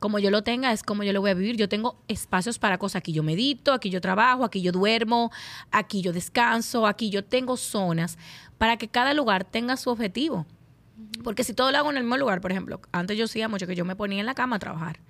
Como 0.00 0.18
yo 0.18 0.30
lo 0.30 0.42
tenga, 0.42 0.72
es 0.72 0.82
como 0.82 1.04
yo 1.04 1.12
lo 1.12 1.20
voy 1.20 1.30
a 1.30 1.34
vivir. 1.34 1.56
Yo 1.56 1.68
tengo 1.68 2.00
espacios 2.08 2.58
para 2.58 2.78
cosas. 2.78 2.96
Aquí 3.00 3.12
yo 3.12 3.22
medito, 3.22 3.72
aquí 3.72 3.90
yo 3.90 4.00
trabajo, 4.00 4.44
aquí 4.44 4.62
yo 4.62 4.72
duermo, 4.72 5.30
aquí 5.70 6.00
yo 6.02 6.12
descanso, 6.12 6.86
aquí 6.86 7.10
yo 7.10 7.22
tengo 7.24 7.56
zonas 7.56 8.18
para 8.58 8.76
que 8.78 8.88
cada 8.88 9.14
lugar 9.14 9.44
tenga 9.44 9.76
su 9.76 9.90
objetivo. 9.90 10.46
Porque 11.22 11.44
si 11.44 11.52
todo 11.54 11.70
lo 11.70 11.78
hago 11.78 11.90
en 11.90 11.98
el 11.98 12.02
mismo 12.04 12.16
lugar, 12.16 12.40
por 12.40 12.50
ejemplo, 12.50 12.80
antes 12.92 13.16
yo 13.18 13.26
hacía 13.26 13.48
mucho 13.48 13.66
que 13.66 13.74
yo 13.76 13.84
me 13.84 13.94
ponía 13.94 14.20
en 14.20 14.26
la 14.26 14.34
cama 14.34 14.56
a 14.56 14.58
trabajar, 14.58 15.00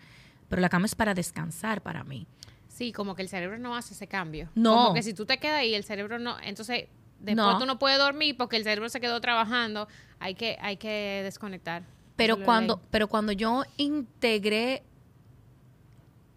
pero 0.48 0.60
la 0.60 0.68
cama 0.68 0.86
es 0.86 0.94
para 0.94 1.14
descansar 1.14 1.82
para 1.82 2.02
mí. 2.04 2.26
Sí, 2.68 2.92
como 2.92 3.14
que 3.14 3.22
el 3.22 3.28
cerebro 3.28 3.58
no 3.58 3.76
hace 3.76 3.94
ese 3.94 4.06
cambio. 4.08 4.48
No. 4.54 4.74
Como 4.74 4.94
que 4.94 5.02
si 5.02 5.14
tú 5.14 5.24
te 5.26 5.38
quedas 5.38 5.60
ahí, 5.60 5.74
el 5.74 5.84
cerebro 5.84 6.18
no. 6.18 6.36
Entonces, 6.42 6.86
después 7.20 7.36
No. 7.46 7.58
tú 7.58 7.66
no 7.66 7.78
puedes 7.78 7.98
dormir 7.98 8.36
porque 8.36 8.56
el 8.56 8.64
cerebro 8.64 8.88
se 8.88 9.00
quedó 9.00 9.20
trabajando. 9.20 9.86
Hay 10.18 10.34
que, 10.34 10.56
hay 10.60 10.78
que 10.78 11.20
desconectar. 11.22 11.82
Pero 12.20 12.36
cuando, 12.44 12.80
pero 12.90 13.08
cuando 13.08 13.32
yo 13.32 13.62
integré 13.76 14.82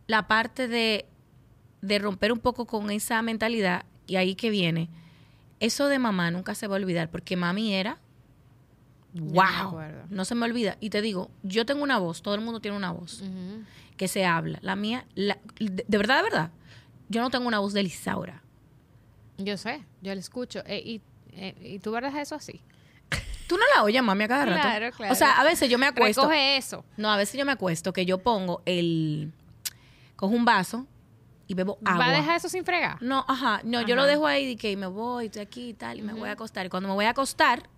la 0.07 0.27
parte 0.27 0.67
de, 0.67 1.05
de 1.81 1.99
romper 1.99 2.31
un 2.31 2.39
poco 2.39 2.65
con 2.65 2.89
esa 2.91 3.21
mentalidad, 3.21 3.85
y 4.07 4.15
ahí 4.17 4.35
que 4.35 4.49
viene, 4.49 4.89
eso 5.59 5.87
de 5.87 5.99
mamá 5.99 6.29
nunca 6.31 6.55
se 6.55 6.67
va 6.67 6.75
a 6.75 6.79
olvidar, 6.79 7.09
porque 7.09 7.35
mami 7.37 7.73
era, 7.73 7.99
wow, 9.13 9.71
no 10.09 10.25
se 10.25 10.35
me 10.35 10.45
olvida. 10.45 10.77
Y 10.79 10.89
te 10.89 11.01
digo, 11.01 11.29
yo 11.43 11.65
tengo 11.65 11.83
una 11.83 11.97
voz, 11.99 12.21
todo 12.21 12.35
el 12.35 12.41
mundo 12.41 12.59
tiene 12.59 12.75
una 12.77 12.91
voz 12.91 13.23
que 13.97 14.07
se 14.07 14.25
habla. 14.25 14.59
La 14.61 14.75
mía, 14.75 15.05
la- 15.15 15.37
de, 15.59 15.85
de 15.87 15.97
verdad, 15.97 16.17
de 16.17 16.23
verdad, 16.23 16.51
yo 17.09 17.21
no 17.21 17.29
tengo 17.29 17.47
una 17.47 17.59
voz 17.59 17.73
de 17.73 17.83
Lisaura. 17.83 18.41
Yo 19.37 19.57
sé, 19.57 19.83
yo 20.01 20.13
le 20.13 20.19
escucho. 20.19 20.63
Eh, 20.65 20.81
y, 20.85 21.01
eh, 21.33 21.55
y 21.75 21.79
tú 21.79 21.91
verás 21.91 22.15
eso 22.15 22.35
así. 22.35 22.61
Tú 23.53 23.60
no 23.60 23.65
la 23.75 23.83
oyes, 23.83 24.01
mami, 24.01 24.24
a 24.24 24.27
cada 24.27 24.45
rato. 24.48 24.62
Claro, 24.62 24.91
claro. 24.91 25.13
O 25.13 25.15
sea, 25.15 25.39
a 25.39 25.43
veces 25.43 25.69
yo 25.69 25.77
me 25.77 25.86
acuesto. 25.86 26.24
Recoge 26.24 26.57
eso. 26.57 26.83
No, 26.98 27.12
a 27.12 27.17
veces 27.17 27.38
yo 27.38 27.45
me 27.45 27.51
acuesto 27.51 27.93
que 27.93 28.03
yo 28.03 28.17
pongo 28.17 28.63
el. 28.65 29.31
Cojo 30.15 30.33
un 30.33 30.43
vaso 30.43 30.88
y 31.45 31.53
bebo 31.53 31.77
agua. 31.86 32.00
¿Va 32.07 32.12
a 32.12 32.17
dejar 32.17 32.38
eso 32.38 32.50
sin 32.50 32.65
fregar? 32.65 33.00
No, 33.00 33.24
ajá. 33.27 33.62
No, 33.63 33.81
yo 33.81 33.95
lo 33.95 34.05
dejo 34.05 34.25
ahí 34.25 34.48
y 34.48 34.55
que 34.55 34.75
me 34.75 34.88
voy, 34.88 35.25
estoy 35.25 35.43
aquí 35.43 35.69
y 35.69 35.74
tal, 35.75 36.00
y 36.00 36.01
me 36.01 36.13
voy 36.13 36.29
a 36.29 36.31
acostar. 36.31 36.65
Y 36.65 36.69
cuando 36.69 36.89
me 36.89 36.95
voy 36.95 37.05
a 37.05 37.12
acostar 37.12 37.69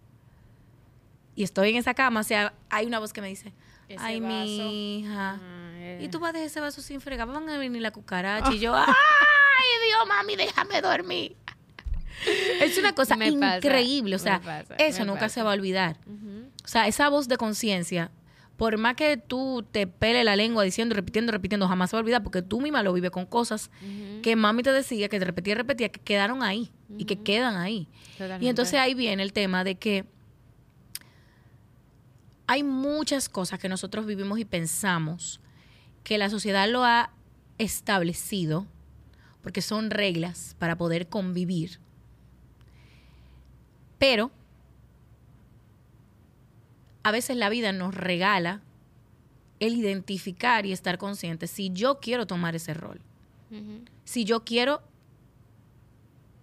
y 1.35 1.43
estoy 1.43 1.71
en 1.71 1.75
esa 1.75 1.93
cama, 1.93 2.21
o 2.21 2.23
sea, 2.23 2.53
hay 2.69 2.85
una 2.85 2.99
voz 2.99 3.11
que 3.11 3.19
me 3.19 3.27
dice: 3.27 3.51
Ese 3.89 4.01
Ay, 4.01 4.21
vaso. 4.21 4.33
mi 4.33 4.99
hija. 4.99 5.41
Ah. 5.41 5.97
Y 5.99 6.07
tú 6.07 6.19
vas 6.21 6.29
a 6.29 6.31
dejar 6.31 6.47
ese 6.47 6.61
vaso 6.61 6.81
sin 6.81 7.01
fregar, 7.01 7.27
van 7.27 7.49
a 7.49 7.57
venir 7.57 7.81
la 7.81 7.91
cucaracha. 7.91 8.53
Y 8.53 8.59
yo, 8.61 8.73
¡ay, 8.73 8.85
Dios, 9.89 10.07
mami, 10.07 10.37
déjame 10.37 10.81
dormir! 10.81 11.35
Es 12.61 12.77
una 12.77 12.93
cosa 12.93 13.15
Me 13.15 13.31
pasa, 13.33 13.57
increíble. 13.57 14.15
O 14.15 14.19
sea, 14.19 14.41
pasa, 14.41 14.75
eso 14.75 15.05
nunca 15.05 15.21
pasa. 15.21 15.35
se 15.35 15.43
va 15.43 15.51
a 15.51 15.53
olvidar. 15.53 15.97
O 16.63 16.67
sea, 16.67 16.87
esa 16.87 17.09
voz 17.09 17.27
de 17.27 17.37
conciencia, 17.37 18.11
por 18.57 18.77
más 18.77 18.95
que 18.95 19.17
tú 19.17 19.65
te 19.69 19.85
pele 19.85 20.23
la 20.23 20.35
lengua 20.35 20.63
diciendo, 20.63 20.95
repitiendo, 20.95 21.31
repitiendo, 21.31 21.67
jamás 21.67 21.89
se 21.89 21.95
va 21.95 21.99
a 21.99 22.03
olvidar 22.03 22.23
porque 22.23 22.41
tú 22.41 22.61
misma 22.61 22.81
lo 22.83 22.93
vives 22.93 23.11
con 23.11 23.25
cosas 23.25 23.69
que 24.23 24.35
mami 24.35 24.63
te 24.63 24.71
decía, 24.71 25.09
que 25.09 25.19
te 25.19 25.25
repetía 25.25 25.51
y 25.51 25.55
repetía, 25.55 25.89
que 25.89 25.99
quedaron 25.99 26.41
ahí 26.41 26.71
y 26.97 27.05
que 27.05 27.21
quedan 27.21 27.57
ahí. 27.57 27.87
Totalmente. 28.13 28.45
Y 28.45 28.49
entonces 28.49 28.79
ahí 28.79 28.93
viene 28.93 29.21
el 29.21 29.33
tema 29.33 29.63
de 29.63 29.75
que 29.75 30.05
hay 32.47 32.63
muchas 32.63 33.29
cosas 33.29 33.59
que 33.59 33.69
nosotros 33.69 34.05
vivimos 34.05 34.39
y 34.39 34.45
pensamos 34.45 35.41
que 36.03 36.17
la 36.17 36.29
sociedad 36.29 36.69
lo 36.69 36.83
ha 36.83 37.11
establecido 37.57 38.67
porque 39.41 39.61
son 39.61 39.89
reglas 39.89 40.55
para 40.59 40.77
poder 40.77 41.07
convivir. 41.07 41.79
Pero 43.97 44.31
a 47.03 47.11
veces 47.11 47.37
la 47.37 47.49
vida 47.49 47.71
nos 47.71 47.93
regala 47.93 48.61
el 49.59 49.75
identificar 49.75 50.65
y 50.65 50.71
estar 50.71 50.97
consciente 50.97 51.47
si 51.47 51.69
yo 51.71 51.99
quiero 51.99 52.27
tomar 52.27 52.55
ese 52.55 52.73
rol, 52.73 52.99
si 54.03 54.25
yo 54.25 54.43
quiero 54.43 54.81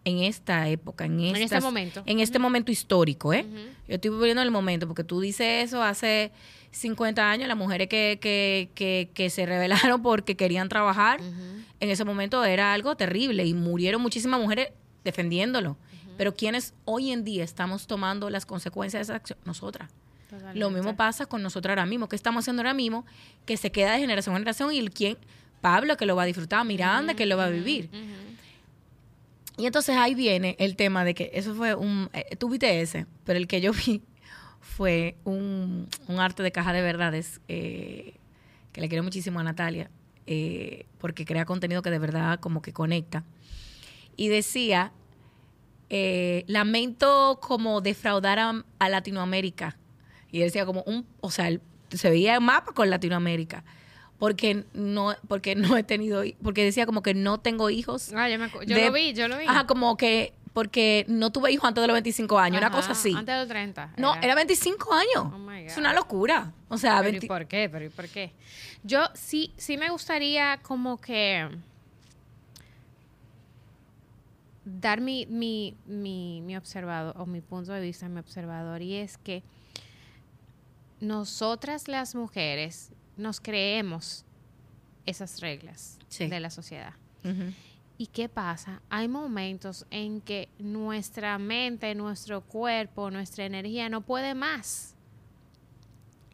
en 0.05 0.19
esta 0.19 0.69
época, 0.69 1.05
en, 1.05 1.21
En 1.21 1.37
este 1.37 1.61
momento. 1.61 2.03
en 2.07 2.21
este 2.21 2.39
momento 2.39 2.73
histórico, 2.73 3.33
¿eh? 3.33 3.47
Yo 3.89 3.95
estoy 3.95 4.11
viviendo 4.11 4.43
el 4.43 4.51
momento, 4.51 4.87
porque 4.89 5.05
tú 5.05 5.21
dices 5.21 5.65
eso 5.65 5.83
hace 5.83 6.33
50 6.73 7.31
años, 7.31 7.49
las 7.49 7.57
mujeres 7.57 7.89
que, 7.89 8.19
que, 8.21 8.71
que, 8.75 9.11
que 9.15 9.31
se 9.31 9.47
rebelaron 9.47 10.03
porque 10.03 10.37
querían 10.37 10.69
trabajar, 10.69 11.21
en 11.21 11.91
ese 11.91 12.05
momento 12.05 12.45
era 12.45 12.73
algo 12.73 12.97
terrible 12.97 13.45
y 13.45 13.55
murieron 13.55 14.01
muchísimas 14.01 14.41
mujeres 14.41 14.69
defendiéndolo. 15.05 15.77
Pero 16.17 16.35
quienes 16.35 16.75
hoy 16.85 17.11
en 17.11 17.25
día 17.25 17.45
estamos 17.45 17.87
tomando 17.87 18.31
las 18.31 18.47
consecuencias 18.47 19.01
de 19.01 19.13
esa 19.13 19.17
acción? 19.17 19.39
Nosotras. 19.45 19.91
Totalmente. 20.29 20.59
Lo 20.59 20.71
mismo 20.71 20.97
pasa 20.97 21.27
con 21.27 21.43
nosotros 21.43 21.71
ahora 21.71 21.87
mismo. 21.87 22.09
¿Qué 22.09 22.17
estamos 22.17 22.45
haciendo 22.45 22.63
ahora 22.63 22.75
mismo? 22.75 23.05
Que 23.45 23.57
se 23.57 23.71
queda 23.71 23.93
de 23.93 23.99
generación 23.99 24.35
en 24.35 24.41
generación 24.41 24.73
y 24.73 24.79
el 24.79 24.91
quien, 24.91 25.19
Pablo 25.61 25.97
que 25.97 26.07
lo 26.07 26.17
va 26.17 26.23
a 26.23 26.27
disfrutar, 26.27 26.65
Miranda 26.65 27.15
que 27.15 27.27
lo 27.27 27.37
va 27.37 27.47
a 27.47 27.51
vivir. 27.51 27.91
Y 29.59 29.67
entonces 29.67 29.97
ahí 29.97 30.15
viene 30.15 30.57
el 30.59 30.77
tema 30.77 31.05
de 31.05 31.15
que 31.15 31.31
eso 31.35 31.55
fue 31.55 31.75
un... 31.75 32.09
eh, 32.15 32.37
tú 32.37 32.49
viste 32.49 32.81
ese, 32.81 33.07
pero 33.25 33.39
el 33.39 33.47
que 33.47 33.61
yo 33.61 33.73
vi 33.73 34.03
fue 34.61 35.17
un, 35.25 35.89
un 36.09 36.21
arte 36.21 36.43
de 36.43 36.51
caja 36.51 36.73
de 36.73 36.81
verdades 36.81 37.41
eh, 37.49 38.15
que 38.73 38.81
le 38.81 38.89
quiero 38.89 39.05
muchísimo 39.05 39.41
a 39.41 39.43
Natalia 39.43 39.91
eh, 40.27 40.87
porque 40.99 41.25
crea 41.25 41.45
contenido 41.45 41.83
que 41.83 41.91
de 41.91 41.99
verdad 41.99 42.41
como 42.41 42.63
que 42.63 42.73
conecta. 42.73 43.25
Y 44.17 44.29
decía, 44.29 44.93
eh, 45.95 46.45
lamento 46.47 47.39
como 47.43 47.83
defraudar 47.83 48.39
a, 48.39 48.65
a 48.79 48.89
Latinoamérica. 48.89 49.77
Y 50.31 50.39
él 50.41 50.45
decía 50.47 50.65
como 50.65 50.83
un... 50.87 51.07
O 51.21 51.31
sea, 51.31 51.49
él- 51.49 51.61
se 51.91 52.09
veía 52.09 52.35
el 52.37 52.41
mapa 52.41 52.73
con 52.73 52.89
Latinoamérica. 52.89 53.63
Porque 54.19 54.65
no, 54.73 55.15
porque 55.29 55.55
no 55.55 55.77
he 55.77 55.83
tenido, 55.83 56.23
porque 56.43 56.65
decía 56.65 56.87
como 56.87 57.03
que 57.03 57.13
no 57.13 57.41
tengo 57.41 57.69
hijos. 57.69 58.11
Ah, 58.15 58.29
yo, 58.31 58.39
me 58.39 58.49
yo 58.67 58.75
de- 58.77 58.87
lo 58.87 58.93
vi, 58.93 59.13
yo 59.13 59.29
lo 59.29 59.37
vi. 59.37 59.45
Ajá, 59.47 59.67
como 59.67 59.97
que 59.99 60.33
porque 60.55 61.05
no 61.09 61.31
tuve 61.33 61.51
hijos 61.53 61.67
antes 61.67 61.81
de 61.83 61.89
los 61.89 61.95
25 61.95 62.39
años, 62.39 62.59
una 62.59 62.69
Ajá, 62.69 62.77
cosa 62.77 62.93
así. 62.93 63.11
Antes 63.15 63.35
de 63.35 63.41
los 63.41 63.49
30. 63.49 63.95
No, 63.99 64.15
era 64.17 64.35
25 64.35 64.93
años. 64.95 65.33
Oh 65.35 65.39
my 65.39 65.65
es 65.67 65.77
una 65.77 65.93
locura. 65.93 66.53
O 66.69 66.79
sea, 66.79 66.99
¿Pero 67.01 67.11
20 67.11 67.27
¿y 67.27 67.29
por 67.29 67.47
qué? 67.47 67.69
¿Pero 67.71 67.85
y 67.85 67.89
por 67.91 68.09
qué? 68.09 68.33
Yo 68.83 69.01
sí, 69.15 69.53
sí 69.59 69.77
me 69.77 69.91
gustaría 69.91 70.59
como 70.63 70.99
que 71.01 71.49
dar 74.65 75.01
mi, 75.01 75.27
mi, 75.27 75.77
mi, 75.87 76.41
mi 76.43 76.57
observador, 76.57 77.15
o 77.21 77.27
mi 77.27 77.41
punto 77.41 77.73
de 77.73 77.81
vista, 77.81 78.09
mi 78.09 78.21
observador, 78.21 78.83
y 78.83 78.95
es 78.95 79.19
que 79.19 79.43
nosotras 81.01 81.89
las 81.89 82.15
mujeres 82.15 82.91
nos 83.17 83.41
creemos 83.41 84.25
esas 85.07 85.41
reglas 85.41 85.99
Sí. 86.09 86.27
de 86.29 86.41
la 86.41 86.51
sociedad. 86.51 86.93
¿Y 87.99 88.07
qué 88.09 88.29
pasa? 88.29 88.83
Hay 88.91 89.09
momentos 89.09 89.87
en 89.91 90.21
que 90.21 90.49
nuestra 90.59 91.39
mente, 91.39 91.95
nuestro 91.95 92.41
cuerpo, 92.43 93.11
nuestra 93.11 93.45
energía 93.47 93.89
no 93.89 94.01
puede 94.01 94.35
más. 94.35 94.95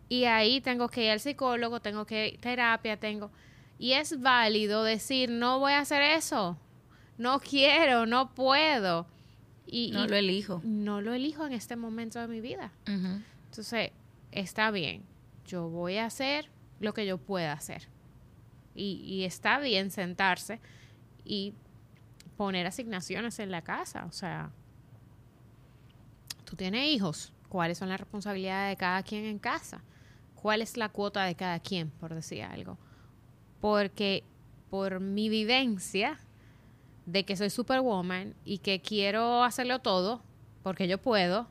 Y 0.08 0.24
ahí 0.24 0.60
tengo 0.62 0.88
que 0.88 1.04
ir 1.04 1.10
al 1.10 1.20
psicólogo, 1.20 1.80
tengo 1.80 2.06
que 2.06 2.28
ir 2.28 2.34
a 2.36 2.40
terapia, 2.40 2.96
tengo... 2.98 3.30
Y 3.78 3.92
es 3.92 4.20
válido 4.20 4.82
decir, 4.82 5.30
no 5.30 5.58
voy 5.60 5.72
a 5.72 5.80
hacer 5.80 6.02
eso. 6.02 6.56
No 7.18 7.40
quiero, 7.40 8.06
no 8.06 8.34
puedo. 8.34 9.06
Y, 9.66 9.90
No 9.92 10.04
y 10.04 10.08
lo 10.08 10.16
elijo. 10.16 10.60
no 10.64 11.02
lo 11.02 11.12
elijo 11.12 11.44
en 11.46 11.52
este 11.52 11.76
momento 11.76 12.18
de 12.20 12.28
mi 12.28 12.40
vida. 12.40 12.72
Entonces, 12.86 13.90
está 14.32 14.70
bien. 14.70 15.02
Yo 15.46 15.68
voy 15.68 15.96
a 15.96 16.06
hacer 16.06 16.48
lo 16.80 16.94
que 16.94 17.04
yo 17.04 17.18
pueda 17.18 17.52
hacer. 17.52 17.88
Y, 18.74 19.02
y 19.04 19.24
está 19.24 19.58
bien 19.58 19.90
sentarse 19.90 20.60
y 21.24 21.52
poner 22.36 22.66
asignaciones 22.66 23.38
en 23.40 23.50
la 23.50 23.62
casa. 23.62 24.06
O 24.06 24.12
sea, 24.12 24.50
tú 26.44 26.56
tienes 26.56 26.86
hijos. 26.88 27.32
¿Cuáles 27.48 27.78
son 27.78 27.88
las 27.88 27.98
responsabilidades 27.98 28.72
de 28.72 28.76
cada 28.76 29.02
quien 29.02 29.24
en 29.24 29.38
casa? 29.38 29.82
¿Cuál 30.34 30.62
es 30.62 30.76
la 30.76 30.88
cuota 30.90 31.24
de 31.24 31.34
cada 31.34 31.58
quien, 31.60 31.90
por 31.90 32.14
decir 32.14 32.42
algo? 32.42 32.78
Porque 33.60 34.22
por 34.70 35.00
mi 35.00 35.28
vivencia 35.28 36.20
de 37.08 37.24
que 37.24 37.36
soy 37.36 37.48
superwoman 37.48 38.34
y 38.44 38.58
que 38.58 38.82
quiero 38.82 39.42
hacerlo 39.42 39.78
todo, 39.78 40.22
porque 40.62 40.86
yo 40.86 40.98
puedo, 40.98 41.48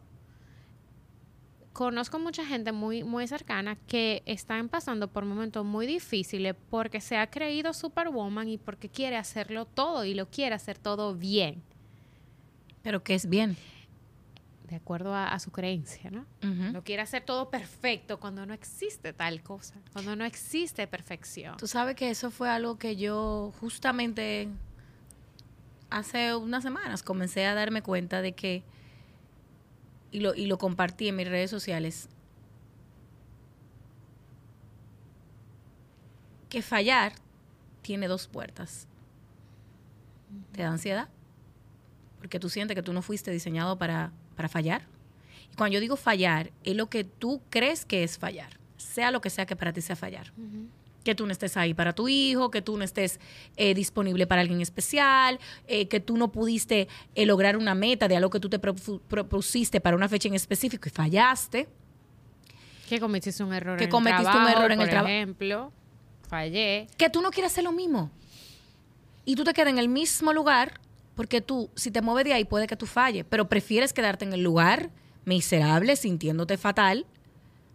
conozco 1.73 2.19
mucha 2.19 2.45
gente 2.45 2.71
muy, 2.71 3.03
muy 3.03 3.27
cercana 3.27 3.75
que 3.87 4.21
están 4.27 4.69
pasando 4.69 5.07
por 5.07 5.25
momentos 5.25 5.65
muy 5.65 5.87
difíciles 5.87 6.55
porque 6.69 7.01
se 7.01 7.17
ha 7.17 7.27
creído 7.31 7.73
superwoman 7.73 8.47
y 8.49 8.57
porque 8.59 8.89
quiere 8.89 9.17
hacerlo 9.17 9.65
todo 9.65 10.05
y 10.05 10.13
lo 10.13 10.29
quiere 10.29 10.53
hacer 10.53 10.77
todo 10.77 11.15
bien. 11.15 11.63
Pero 12.83 13.03
que 13.03 13.15
es 13.15 13.27
bien. 13.27 13.57
de 14.69 14.75
acuerdo 14.75 15.15
a, 15.15 15.29
a 15.29 15.39
su 15.39 15.49
creencia, 15.51 16.11
¿no? 16.11 16.25
Ujú. 16.43 16.71
No 16.73 16.83
quiere 16.83 17.01
hacer 17.01 17.23
todo 17.23 17.49
perfecto 17.49 18.19
cuando 18.19 18.45
no 18.45 18.53
existe 18.53 19.13
tal 19.13 19.41
cosa, 19.41 19.75
cuando 19.93 20.15
no 20.15 20.23
existe 20.23 20.85
perfección. 20.87 21.57
Tú 21.57 21.67
sabes 21.67 21.95
que 21.95 22.09
eso 22.09 22.29
fue 22.29 22.49
algo 22.49 22.77
que 22.77 22.95
yo 22.95 23.53
justamente 23.59 24.49
hace 25.89 26.35
unas 26.35 26.63
semanas 26.63 27.03
comencé 27.03 27.45
a 27.45 27.53
darme 27.53 27.81
cuenta 27.81 28.21
de 28.21 28.33
que, 28.33 28.63
y 30.11 30.19
lo, 30.19 30.33
y 30.35 30.45
lo 30.45 30.57
compartí 30.57 31.07
en 31.07 31.15
mis 31.15 31.27
redes 31.27 31.49
sociales, 31.49 32.09
que 36.49 36.61
fallar 36.61 37.13
tiene 37.81 38.07
dos 38.07 38.27
puertas. 38.27 38.87
Te 40.51 40.61
da 40.61 40.69
ansiedad, 40.69 41.09
porque 42.17 42.39
tú 42.39 42.49
sientes 42.49 42.75
que 42.75 42.83
tú 42.83 42.93
no 42.93 43.01
fuiste 43.01 43.31
diseñado 43.31 43.77
para, 43.77 44.11
para 44.35 44.49
fallar. 44.49 44.83
Y 45.51 45.55
cuando 45.55 45.75
yo 45.75 45.79
digo 45.79 45.95
fallar, 45.95 46.51
es 46.63 46.75
lo 46.75 46.89
que 46.89 47.03
tú 47.03 47.41
crees 47.49 47.85
que 47.85 48.03
es 48.03 48.17
fallar, 48.17 48.59
sea 48.77 49.11
lo 49.11 49.21
que 49.21 49.29
sea 49.29 49.45
que 49.45 49.55
para 49.55 49.73
ti 49.73 49.81
sea 49.81 49.95
fallar 49.95 50.31
que 51.07 51.15
tú 51.15 51.25
no 51.25 51.31
estés 51.31 51.55
ahí 51.55 51.73
para 51.73 51.93
tu 51.93 52.09
hijo, 52.09 52.51
que 52.51 52.61
tú 52.61 52.77
no 52.77 52.83
estés 52.83 53.19
eh, 53.55 53.73
disponible 53.73 54.27
para 54.27 54.41
alguien 54.41 54.59
especial, 54.59 55.39
eh, 55.67 55.87
que 55.87 56.01
tú 56.01 56.17
no 56.17 56.31
pudiste 56.33 56.89
eh, 57.15 57.25
lograr 57.25 57.55
una 57.55 57.73
meta 57.75 58.09
de 58.09 58.17
algo 58.17 58.29
que 58.29 58.41
tú 58.41 58.49
te 58.49 58.59
propu- 58.59 58.99
propusiste 59.07 59.79
para 59.79 59.95
una 59.95 60.09
fecha 60.09 60.27
en 60.27 60.33
específico 60.35 60.89
y 60.89 60.91
fallaste. 60.91 61.69
Que 62.89 62.99
cometiste 62.99 63.41
un 63.43 63.53
error 63.53 63.77
Que 63.77 63.85
en 63.85 63.89
cometiste 63.89 64.21
el 64.23 64.27
un 64.27 64.33
trabajo, 64.33 64.57
error 64.59 64.71
en 64.73 64.81
el 64.81 64.85
por 64.87 64.89
traba- 64.93 65.09
ejemplo. 65.09 65.71
Fallé. 66.27 66.87
Que 66.97 67.09
tú 67.09 67.21
no 67.21 67.31
quieres 67.31 67.53
hacer 67.53 67.63
lo 67.63 67.71
mismo. 67.71 68.11
Y 69.23 69.35
tú 69.35 69.45
te 69.45 69.53
quedas 69.53 69.69
en 69.69 69.77
el 69.77 69.87
mismo 69.87 70.33
lugar 70.33 70.79
porque 71.15 71.39
tú, 71.39 71.69
si 71.75 71.89
te 71.89 72.01
mueves 72.01 72.25
de 72.25 72.33
ahí, 72.33 72.43
puede 72.43 72.67
que 72.67 72.75
tú 72.75 72.85
falles, 72.85 73.25
pero 73.29 73.47
prefieres 73.47 73.93
quedarte 73.93 74.25
en 74.25 74.33
el 74.33 74.43
lugar 74.43 74.89
miserable, 75.23 75.95
sintiéndote 75.95 76.57
fatal, 76.57 77.05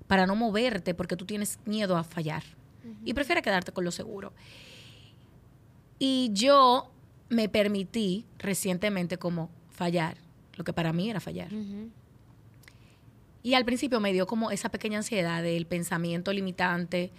para 0.06 0.26
no 0.26 0.36
moverte 0.36 0.92
porque 0.94 1.16
tú 1.16 1.24
tienes 1.24 1.58
miedo 1.64 1.96
a 1.96 2.04
fallar. 2.04 2.42
Y 3.04 3.14
prefieres 3.14 3.42
quedarte 3.42 3.72
con 3.72 3.84
lo 3.84 3.90
seguro. 3.90 4.32
Y 5.98 6.30
yo 6.32 6.90
me 7.28 7.48
permití 7.48 8.26
recientemente 8.38 9.18
como 9.18 9.50
fallar, 9.70 10.16
lo 10.56 10.64
que 10.64 10.72
para 10.72 10.92
mí 10.92 11.08
era 11.08 11.20
fallar. 11.20 11.50
Y 13.42 13.54
al 13.54 13.64
principio 13.64 14.00
me 14.00 14.12
dio 14.12 14.26
como 14.26 14.50
esa 14.50 14.68
pequeña 14.68 14.98
ansiedad 14.98 15.42
del 15.42 15.66
pensamiento 15.66 16.32
limitante 16.32 17.10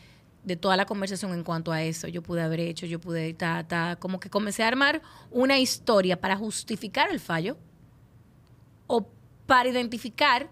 de 0.44 0.56
toda 0.56 0.78
la 0.78 0.86
conversación 0.86 1.34
en 1.34 1.44
cuanto 1.44 1.72
a 1.72 1.84
eso. 1.84 2.08
Yo 2.08 2.22
pude 2.22 2.42
haber 2.42 2.60
hecho, 2.60 2.86
yo 2.86 3.00
pude, 3.00 3.34
ta, 3.34 3.66
ta, 3.68 3.98
como 3.98 4.20
que 4.20 4.30
comencé 4.30 4.64
a 4.64 4.68
armar 4.68 5.02
una 5.32 5.58
historia 5.60 6.20
para 6.20 6.36
justificar 6.38 7.10
el 7.10 7.20
fallo 7.20 7.58
o 8.88 9.08
para 9.46 9.70
identificar 9.70 10.50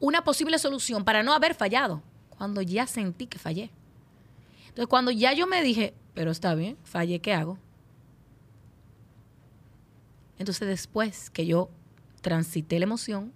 una 0.00 0.24
posible 0.24 0.58
solución 0.58 1.04
para 1.04 1.22
no 1.22 1.32
haber 1.32 1.54
fallado, 1.54 2.02
cuando 2.30 2.62
ya 2.62 2.86
sentí 2.86 3.26
que 3.26 3.38
fallé. 3.38 3.70
Entonces, 4.72 4.88
cuando 4.88 5.10
ya 5.10 5.34
yo 5.34 5.46
me 5.46 5.62
dije, 5.62 5.92
pero 6.14 6.30
está 6.30 6.54
bien, 6.54 6.78
fallé, 6.82 7.20
¿qué 7.20 7.34
hago? 7.34 7.58
Entonces, 10.38 10.66
después 10.66 11.30
que 11.30 11.46
yo 11.46 11.68
transité 12.22 12.78
la 12.78 12.84
emoción, 12.84 13.32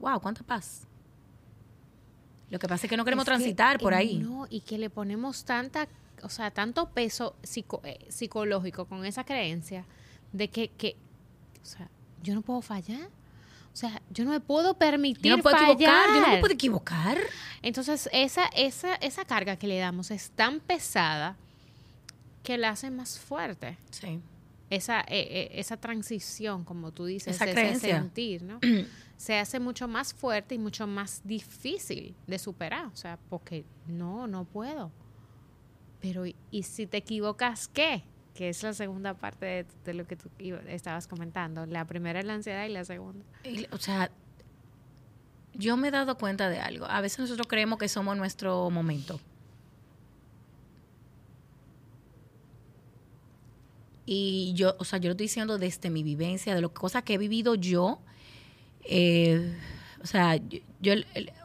wow, 0.00 0.20
cuánta 0.20 0.42
paz. 0.42 0.86
Lo 2.50 2.58
que 2.58 2.68
pasa 2.68 2.86
es 2.86 2.90
que 2.90 2.96
no 2.96 3.04
queremos 3.04 3.22
Es 3.22 3.28
que, 3.28 3.36
transitar 3.36 3.78
por 3.78 3.92
eh, 3.92 3.96
ahí. 3.96 4.18
No, 4.18 4.46
y 4.50 4.60
que 4.60 4.78
le 4.78 4.90
ponemos 4.90 5.44
tanta, 5.44 5.88
o 6.22 6.28
sea, 6.28 6.50
tanto 6.50 6.90
peso 6.90 7.36
psico- 7.42 7.80
eh, 7.84 7.98
psicológico 8.08 8.84
con 8.86 9.04
esa 9.06 9.24
creencia 9.24 9.86
de 10.32 10.48
que, 10.48 10.68
que, 10.68 10.96
o 11.62 11.64
sea, 11.64 11.88
yo 12.22 12.34
no 12.34 12.42
puedo 12.42 12.60
fallar. 12.60 13.08
O 13.72 13.76
sea, 13.76 14.02
yo 14.10 14.24
no 14.24 14.32
me 14.32 14.40
puedo 14.40 14.74
permitir 14.74 15.24
Yo 15.30 15.36
no 15.36 15.42
puedo 15.42 15.56
fallar. 15.56 15.72
equivocar, 15.72 16.08
yo 16.14 16.20
no 16.20 16.28
me 16.28 16.40
puedo 16.40 16.52
equivocar. 16.54 17.18
Entonces, 17.62 18.08
esa, 18.12 18.46
esa, 18.48 18.94
esa 18.96 19.24
carga 19.24 19.56
que 19.56 19.66
le 19.66 19.78
damos 19.78 20.10
es 20.10 20.30
tan 20.30 20.60
pesada 20.60 21.36
que 22.42 22.58
la 22.58 22.70
hace 22.70 22.90
más 22.90 23.18
fuerte. 23.18 23.78
Sí. 23.90 24.20
Esa, 24.68 25.00
eh, 25.02 25.06
eh, 25.08 25.48
esa 25.54 25.76
transición, 25.76 26.64
como 26.64 26.92
tú 26.92 27.04
dices, 27.06 27.36
Esa 27.36 27.44
ese 27.46 27.54
creencia. 27.54 27.98
sentir, 28.00 28.42
¿no? 28.42 28.58
se 29.16 29.38
hace 29.38 29.60
mucho 29.60 29.86
más 29.88 30.12
fuerte 30.12 30.54
y 30.54 30.58
mucho 30.58 30.86
más 30.86 31.20
difícil 31.24 32.14
de 32.26 32.38
superar. 32.38 32.86
O 32.86 32.96
sea, 32.96 33.18
porque 33.30 33.64
no, 33.86 34.26
no 34.26 34.44
puedo. 34.44 34.90
Pero, 36.00 36.26
¿y, 36.26 36.34
y 36.50 36.64
si 36.64 36.86
te 36.86 36.96
equivocas, 36.98 37.68
qué? 37.68 38.02
Que 38.34 38.48
es 38.48 38.62
la 38.62 38.72
segunda 38.72 39.14
parte 39.14 39.46
de, 39.46 39.66
de 39.84 39.94
lo 39.94 40.06
que 40.06 40.16
tú 40.16 40.30
estabas 40.68 41.06
comentando. 41.06 41.66
La 41.66 41.84
primera 41.84 42.20
es 42.20 42.24
la 42.24 42.34
ansiedad 42.34 42.64
y 42.66 42.70
la 42.70 42.84
segunda. 42.84 43.24
O 43.70 43.78
sea, 43.78 44.10
yo 45.54 45.76
me 45.76 45.88
he 45.88 45.90
dado 45.90 46.16
cuenta 46.16 46.48
de 46.48 46.58
algo. 46.58 46.86
A 46.86 47.00
veces 47.00 47.18
nosotros 47.18 47.46
creemos 47.46 47.78
que 47.78 47.88
somos 47.88 48.16
nuestro 48.16 48.70
momento. 48.70 49.20
Y 54.06 54.52
yo, 54.54 54.74
o 54.78 54.84
sea, 54.84 54.98
yo 54.98 55.08
lo 55.08 55.12
estoy 55.12 55.26
diciendo 55.26 55.58
desde 55.58 55.90
mi 55.90 56.02
vivencia, 56.02 56.54
de 56.54 56.60
las 56.60 56.70
cosas 56.72 57.02
que 57.02 57.14
he 57.14 57.18
vivido 57.18 57.54
yo. 57.54 58.00
Eh, 58.84 59.56
o 60.02 60.06
sea, 60.06 60.40
yo, 60.80 60.94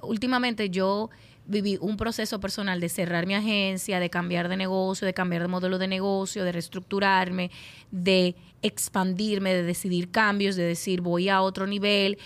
últimamente 0.02 0.70
yo 0.70 1.10
viví 1.48 1.78
un 1.82 1.98
proceso 1.98 2.40
personal 2.40 2.80
de 2.80 2.90
cerrar 2.90 3.26
mi 3.26 3.34
agencia, 3.34 4.00
de 4.00 4.10
cambiar 4.10 4.50
de 4.50 4.58
negocio, 4.58 5.06
de 5.06 5.14
cambiar 5.14 5.42
de 5.42 5.48
modelo 5.48 5.78
de 5.78 5.88
negocio, 5.88 6.44
de 6.44 6.52
reestructurarme, 6.52 7.50
de 7.92 8.36
expandirme, 8.62 9.54
de 9.54 9.64
decidir 9.64 10.12
cambios, 10.12 10.56
de 10.56 10.64
decir 10.64 11.02
voy 11.02 11.30
a 11.30 11.42
otro 11.42 11.66
nivel. 11.66 12.18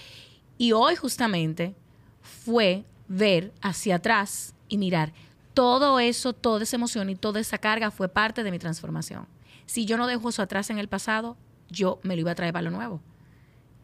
Y 0.57 0.71
hoy 0.73 0.95
justamente 0.95 1.75
fue 2.21 2.83
ver 3.07 3.53
hacia 3.61 3.95
atrás 3.95 4.55
y 4.67 4.77
mirar 4.77 5.13
todo 5.53 5.99
eso, 5.99 6.33
toda 6.33 6.63
esa 6.63 6.77
emoción 6.77 7.09
y 7.09 7.15
toda 7.15 7.39
esa 7.39 7.57
carga 7.57 7.91
fue 7.91 8.07
parte 8.07 8.43
de 8.43 8.51
mi 8.51 8.59
transformación. 8.59 9.27
Si 9.65 9.85
yo 9.85 9.97
no 9.97 10.07
dejo 10.07 10.29
eso 10.29 10.41
atrás 10.41 10.69
en 10.69 10.79
el 10.79 10.87
pasado, 10.87 11.37
yo 11.69 11.99
me 12.03 12.15
lo 12.15 12.21
iba 12.21 12.31
a 12.31 12.35
traer 12.35 12.53
para 12.53 12.63
lo 12.63 12.71
nuevo. 12.71 13.01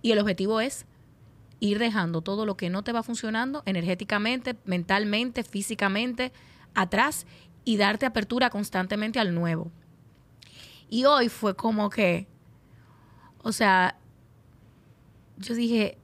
Y 0.02 0.12
el 0.12 0.19
objetivo 0.19 0.62
es 0.62 0.86
ir 1.60 1.80
dejando 1.80 2.22
todo 2.22 2.46
lo 2.46 2.56
que 2.58 2.70
no 2.70 2.84
te 2.84 2.91
va 2.91 3.04
funcionando 3.04 3.63
energéticamente, 3.65 4.56
mentalmente, 4.65 5.43
físicamente, 5.43 6.32
atrás 6.76 7.26
y 7.63 7.78
darte 7.78 8.06
apertura 8.06 8.50
constantemente 8.50 9.20
al 9.20 9.34
nuevo. 9.34 9.72
Y 10.89 11.06
hoy 11.06 11.30
fue 11.30 11.56
como 11.56 11.89
que, 11.89 12.28
o 13.39 13.52
sea, 13.52 13.98
yo 15.38 15.56
dije, 15.56 15.98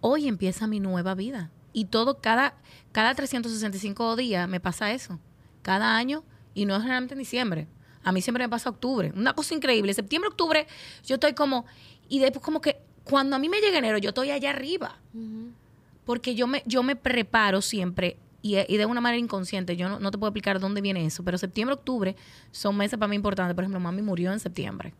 hoy 0.00 0.28
empieza 0.28 0.66
mi 0.66 0.80
nueva 0.80 1.14
vida. 1.14 1.50
Y 1.72 1.86
todo, 1.86 2.20
cada, 2.20 2.54
cada 2.92 3.14
365 3.14 4.16
días 4.16 4.48
me 4.48 4.60
pasa 4.60 4.92
eso. 4.92 5.20
Cada 5.62 5.96
año, 5.96 6.24
y 6.54 6.64
no 6.64 6.74
es 6.74 6.80
generalmente 6.80 7.14
en 7.14 7.18
diciembre. 7.18 7.68
A 8.02 8.12
mí 8.12 8.22
siempre 8.22 8.44
me 8.44 8.48
pasa 8.48 8.70
octubre. 8.70 9.12
Una 9.14 9.34
cosa 9.34 9.54
increíble. 9.54 9.92
Septiembre, 9.92 10.28
octubre, 10.28 10.66
yo 11.04 11.16
estoy 11.16 11.34
como, 11.34 11.66
y 12.08 12.20
después 12.20 12.42
como 12.42 12.60
que 12.60 12.80
cuando 13.08 13.36
a 13.36 13.38
mí 13.38 13.48
me 13.48 13.60
llega 13.60 13.78
enero, 13.78 13.98
yo 13.98 14.10
estoy 14.10 14.30
allá 14.30 14.50
arriba. 14.50 14.96
Porque 16.04 16.34
yo 16.34 16.46
me, 16.46 16.62
yo 16.66 16.82
me 16.82 16.96
preparo 16.96 17.60
siempre 17.60 18.16
y, 18.40 18.56
y 18.56 18.76
de 18.76 18.86
una 18.86 19.00
manera 19.00 19.18
inconsciente. 19.18 19.76
Yo 19.76 19.88
no, 19.88 19.98
no 20.00 20.10
te 20.10 20.18
puedo 20.18 20.28
explicar 20.28 20.60
dónde 20.60 20.80
viene 20.80 21.04
eso, 21.04 21.22
pero 21.22 21.36
septiembre, 21.38 21.74
octubre 21.74 22.16
son 22.50 22.76
meses 22.76 22.98
para 22.98 23.08
mí 23.08 23.16
importantes. 23.16 23.54
Por 23.54 23.64
ejemplo, 23.64 23.80
mami 23.80 24.02
murió 24.02 24.32
en 24.32 24.40
septiembre. 24.40 24.94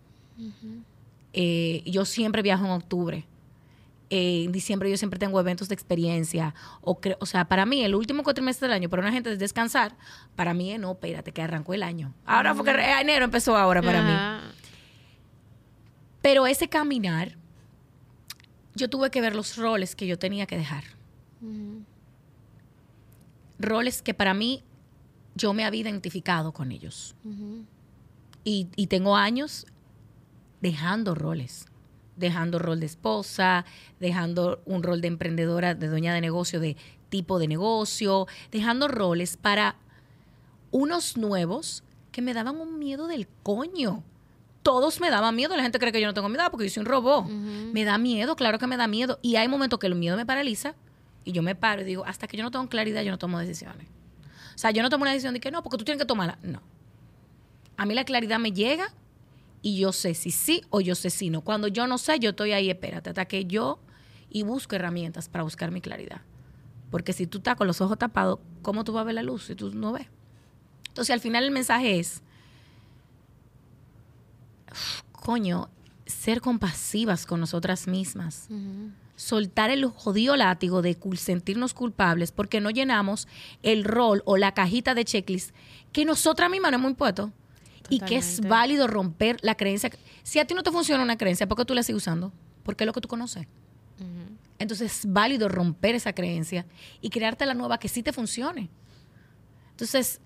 Eh, 1.33 1.83
yo 1.87 2.05
siempre 2.05 2.43
viajo 2.43 2.65
en 2.65 2.73
octubre. 2.73 3.27
Eh, 4.11 4.45
en 4.45 4.53
diciembre 4.53 4.91
yo 4.91 4.97
siempre 4.97 5.19
tengo 5.19 5.39
eventos 5.39 5.69
de 5.69 5.75
experiencia. 5.75 6.55
O, 6.81 6.99
sea, 7.27 7.47
para 7.47 7.67
mí, 7.67 7.85
el 7.85 7.95
último 7.95 8.23
cuatrimestre 8.23 8.69
del 8.69 8.75
año, 8.75 8.89
para 8.89 9.03
una 9.03 9.13
gente 9.13 9.33
es 9.33 9.39
descansar. 9.39 9.97
Para 10.35 10.55
mí, 10.55 10.73
es 10.73 10.81
no, 10.81 10.93
espérate, 10.93 11.33
que 11.33 11.43
arrancó 11.43 11.75
el 11.75 11.83
año. 11.83 12.15
Ahora, 12.25 12.55
porque 12.55 12.71
eh, 12.71 13.01
enero 13.01 13.25
empezó 13.25 13.57
ahora 13.57 13.83
para 13.83 14.03
mí. 14.03 14.53
Pero 16.23 16.47
ese 16.47 16.69
caminar, 16.69 17.37
yo 18.79 18.89
tuve 18.89 19.11
que 19.11 19.21
ver 19.21 19.35
los 19.35 19.57
roles 19.57 19.95
que 19.95 20.07
yo 20.07 20.19
tenía 20.19 20.47
que 20.47 20.57
dejar. 20.57 20.85
Roles 23.59 24.03
que 24.03 24.15
para 24.15 24.35
mí 24.35 24.63
yo 25.35 25.53
me 25.53 25.65
había 25.65 25.83
identificado 25.83 26.53
con 26.53 26.73
ellos. 26.73 27.15
Y, 28.45 28.69
y 28.77 28.87
tengo 28.87 29.17
años 29.17 29.67
dejando 30.61 31.15
roles. 31.15 31.67
Dejando 32.17 32.59
rol 32.59 32.81
de 32.81 32.87
esposa, 32.87 33.65
dejando 34.01 34.61
un 34.65 34.83
rol 34.83 35.01
de 35.01 35.07
emprendedora, 35.09 35.77
de 35.77 35.87
dueña 35.87 36.13
de 36.13 36.21
negocio, 36.21 36.59
de 36.59 36.77
tipo 37.11 37.39
de 37.39 37.47
negocio, 37.47 38.27
dejando 38.51 38.89
roles 38.89 39.37
para 39.37 39.77
unos 40.71 41.17
nuevos 41.17 41.85
que 42.11 42.23
me 42.23 42.35
daban 42.35 42.57
un 42.57 42.79
miedo 42.79 43.07
del 43.07 43.29
coño. 43.43 44.03
Todos 44.63 45.01
me 45.01 45.11
daban 45.11 45.35
miedo. 45.35 45.57
La 45.57 45.63
gente 45.63 45.79
cree 45.79 45.93
que 45.93 46.01
yo 46.01 46.07
no 46.07 46.15
tengo 46.15 46.29
miedo 46.29 46.43
ah, 46.45 46.51
porque 46.51 46.67
yo 46.67 46.71
soy 46.71 46.81
un 46.83 46.87
robot. 46.87 47.27
Me 47.29 47.85
da 47.85 47.99
miedo, 47.99 48.37
claro 48.37 48.59
que 48.59 48.67
me 48.67 48.77
da 48.77 48.87
miedo. 48.87 49.19
Y 49.23 49.37
hay 49.37 49.49
momentos 49.49 49.79
que 49.79 49.87
el 49.87 49.95
miedo 49.95 50.17
me 50.17 50.27
paraliza 50.27 50.75
y 51.25 51.33
yo 51.33 51.43
me 51.43 51.55
paro 51.55 51.83
y 51.83 51.85
digo, 51.85 52.05
hasta 52.07 52.27
que 52.27 52.37
yo 52.37 52.43
no 52.43 52.51
tengo 52.51 52.69
claridad, 52.69 53.03
yo 53.03 53.11
no 53.11 53.19
tomo 53.19 53.39
decisiones. 53.39 53.89
O 54.55 54.59
sea, 54.59 54.71
yo 54.71 54.83
no 54.83 54.91
tomo 54.91 55.03
una 55.03 55.13
decisión 55.13 55.35
de 55.35 55.41
que 55.41 55.51
no, 55.51 55.63
porque 55.63 55.79
tú 55.79 55.85
tienes 55.85 56.01
que 56.01 56.07
tomarla. 56.07 56.39
No. 56.43 56.61
A 57.77 57.87
mí 57.87 57.95
la 57.95 58.05
claridad 58.05 58.39
me 58.39 58.53
llega 58.53 58.93
y 59.63 59.79
yo 59.79 59.93
sé 59.93 60.15
si 60.15 60.31
sí 60.31 60.63
o 60.71 60.81
yo 60.81 60.95
sé 60.95 61.11
si 61.11 61.31
no. 61.31 61.43
Cuando 61.43 61.69
yo 61.69 61.87
no 61.87 61.99
sé, 61.99 62.19
yo 62.19 62.31
estoy 62.31 62.53
ahí, 62.53 62.71
espérate, 62.71 63.11
hasta 63.11 63.25
que 63.27 63.45
yo... 63.45 63.79
y 64.31 64.43
busco 64.43 64.77
herramientas 64.77 65.29
para 65.29 65.45
buscar 65.45 65.71
mi 65.71 65.81
claridad. 65.81 66.23
Porque 66.91 67.13
si 67.13 67.27
tú 67.27 67.39
estás 67.39 67.57
con 67.57 67.67
los 67.67 67.81
ojos 67.81 67.99
tapados, 67.99 68.41
¿cómo 68.63 68.85
tú 68.85 68.93
vas 68.93 69.03
a 69.03 69.05
ver 69.05 69.15
la 69.15 69.23
luz 69.23 69.45
si 69.45 69.55
tú 69.55 69.73
no 69.73 69.93
ves? 69.93 70.07
Entonces, 70.89 71.13
al 71.13 71.21
final 71.21 71.45
el 71.45 71.51
mensaje 71.51 71.99
es, 71.99 72.23
coño, 75.13 75.69
ser 76.07 76.41
compasivas 76.41 77.27
con 77.27 77.41
nosotras 77.41 77.87
mismas. 77.87 78.49
Soltar 79.17 79.71
el 79.71 79.85
jodido 79.87 80.37
látigo 80.37 80.81
de 80.81 80.97
sentirnos 81.17 81.75
culpables 81.75 82.33
porque 82.33 82.61
no 82.61 82.71
llenamos 82.71 83.27
el 83.63 83.85
rol 83.85 84.23
o 84.25 84.37
la 84.37 84.53
cajita 84.53 84.95
de 84.95 85.05
checklist 85.05 85.55
que 85.93 86.05
nosotras 86.05 86.51
mismas 86.51 86.73
nos 86.73 86.81
hemos 86.81 86.91
impuesto. 86.91 87.33
Y 87.91 88.01
que 88.01 88.17
es 88.17 88.43
válido 88.43 88.87
romper 88.87 89.39
la 89.41 89.55
creencia. 89.55 89.91
Si 90.23 90.39
a 90.39 90.47
ti 90.47 90.53
no 90.53 90.63
te 90.63 90.71
funciona 90.71 91.03
una 91.03 91.17
creencia, 91.17 91.49
¿por 91.49 91.57
qué 91.57 91.65
tú 91.65 91.75
la 91.75 91.83
sigues 91.83 92.03
usando? 92.03 92.33
Porque 92.63 92.85
es 92.85 92.87
lo 92.87 92.93
que 92.93 93.01
tú 93.01 93.09
conoces. 93.09 93.47
Entonces 94.59 94.93
es 94.93 95.13
válido 95.13 95.49
romper 95.49 95.95
esa 95.95 96.13
creencia 96.13 96.67
y 97.01 97.11
crearte 97.11 97.47
la 97.47 97.55
nueva 97.55 97.79
que 97.79 97.89
sí 97.89 98.03
te 98.03 98.13
funcione. 98.13 98.69
Entonces, 99.71 100.21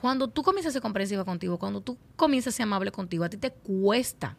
cuando 0.00 0.28
tú 0.28 0.44
comienzas 0.44 0.70
a 0.70 0.74
ser 0.74 0.82
comprensiva 0.82 1.24
contigo, 1.24 1.58
cuando 1.58 1.80
tú 1.80 1.98
comienzas 2.14 2.54
a 2.54 2.56
ser 2.58 2.64
amable 2.64 2.92
contigo, 2.92 3.24
a 3.24 3.28
ti 3.28 3.36
te 3.36 3.50
cuesta 3.50 4.36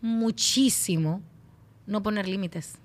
muchísimo 0.00 1.22
no 1.86 2.02
poner 2.02 2.26
límites. 2.26 2.78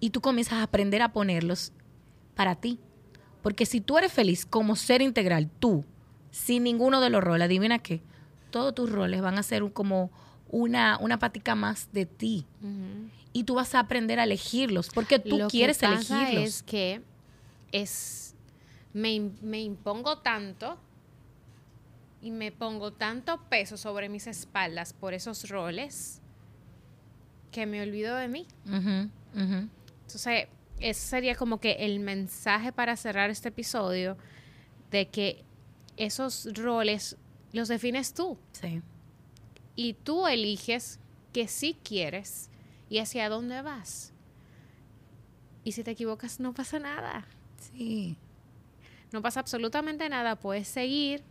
Y 0.00 0.10
tú 0.10 0.20
comienzas 0.20 0.54
a 0.54 0.62
aprender 0.64 1.00
a 1.00 1.12
ponerlos 1.12 1.72
para 2.34 2.56
ti. 2.56 2.78
Porque 3.42 3.64
si 3.64 3.80
tú 3.80 3.96
eres 3.96 4.12
feliz 4.12 4.44
como 4.44 4.76
ser 4.76 5.00
integral, 5.00 5.48
tú, 5.58 5.84
sin 6.30 6.64
ninguno 6.64 7.00
de 7.00 7.08
los 7.08 7.24
roles, 7.24 7.46
adivina 7.46 7.78
qué, 7.78 8.02
todos 8.50 8.74
tus 8.74 8.90
roles 8.90 9.22
van 9.22 9.38
a 9.38 9.42
ser 9.42 9.72
como 9.72 10.10
una, 10.50 10.98
una 11.00 11.18
patica 11.18 11.54
más 11.54 11.88
de 11.92 12.04
ti. 12.04 12.44
Y 13.32 13.44
tú 13.44 13.54
vas 13.54 13.74
a 13.74 13.80
aprender 13.80 14.20
a 14.20 14.24
elegirlos, 14.24 14.90
porque 14.90 15.18
tú 15.18 15.38
quieres 15.48 15.78
que 15.78 15.86
pasa 15.86 16.20
elegirlos. 16.20 16.48
Es 16.48 16.62
que 16.62 17.00
es, 17.72 18.34
me, 18.92 19.30
me 19.40 19.62
impongo 19.62 20.18
tanto 20.18 20.78
y 22.20 22.30
me 22.30 22.52
pongo 22.52 22.92
tanto 22.92 23.40
peso 23.48 23.76
sobre 23.76 24.08
mis 24.08 24.26
espaldas 24.26 24.92
por 24.92 25.14
esos 25.14 25.48
roles 25.48 26.20
que 27.52 27.66
me 27.66 27.82
olvido 27.82 28.16
de 28.16 28.28
mí. 28.28 28.46
Entonces, 28.64 30.48
ese 30.80 31.00
sería 31.00 31.34
como 31.34 31.60
que 31.60 31.72
el 31.80 32.00
mensaje 32.00 32.72
para 32.72 32.96
cerrar 32.96 33.30
este 33.30 33.48
episodio 33.48 34.16
de 34.90 35.08
que 35.08 35.44
esos 35.96 36.48
roles 36.54 37.16
los 37.52 37.68
defines 37.68 38.14
tú. 38.14 38.38
Sí. 38.52 38.82
Y 39.76 39.94
tú 39.94 40.26
eliges 40.26 40.98
que 41.32 41.48
sí 41.48 41.76
quieres 41.82 42.50
y 42.88 42.98
hacia 42.98 43.28
dónde 43.28 43.62
vas. 43.62 44.12
Y 45.64 45.72
si 45.72 45.84
te 45.84 45.92
equivocas, 45.92 46.40
no 46.40 46.54
pasa 46.54 46.78
nada. 46.78 47.26
Sí. 47.58 48.16
No 49.12 49.22
pasa 49.22 49.40
absolutamente 49.40 50.08
nada. 50.08 50.36
Puedes 50.36 50.68
seguir 50.68 51.22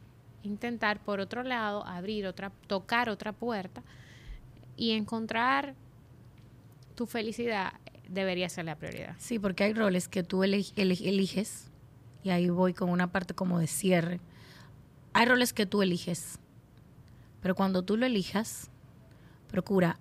intentar 0.47 0.99
por 1.03 1.19
otro 1.19 1.43
lado 1.43 1.85
abrir 1.85 2.25
otra, 2.25 2.51
tocar 2.67 3.09
otra 3.09 3.33
puerta 3.33 3.83
y 4.75 4.91
encontrar 4.91 5.75
tu 6.95 7.05
felicidad 7.05 7.73
debería 8.07 8.49
ser 8.49 8.65
la 8.65 8.75
prioridad. 8.75 9.15
Sí, 9.19 9.37
porque 9.37 9.65
hay 9.65 9.73
roles 9.73 10.07
que 10.07 10.23
tú 10.23 10.43
eliges, 10.43 11.69
y 12.23 12.29
ahí 12.29 12.49
voy 12.49 12.73
con 12.73 12.89
una 12.89 13.11
parte 13.11 13.33
como 13.33 13.59
de 13.59 13.67
cierre. 13.67 14.19
Hay 15.13 15.25
roles 15.25 15.53
que 15.53 15.65
tú 15.65 15.81
eliges, 15.81 16.39
pero 17.41 17.55
cuando 17.55 17.83
tú 17.83 17.97
lo 17.97 18.05
elijas, 18.05 18.69
procura 19.49 19.99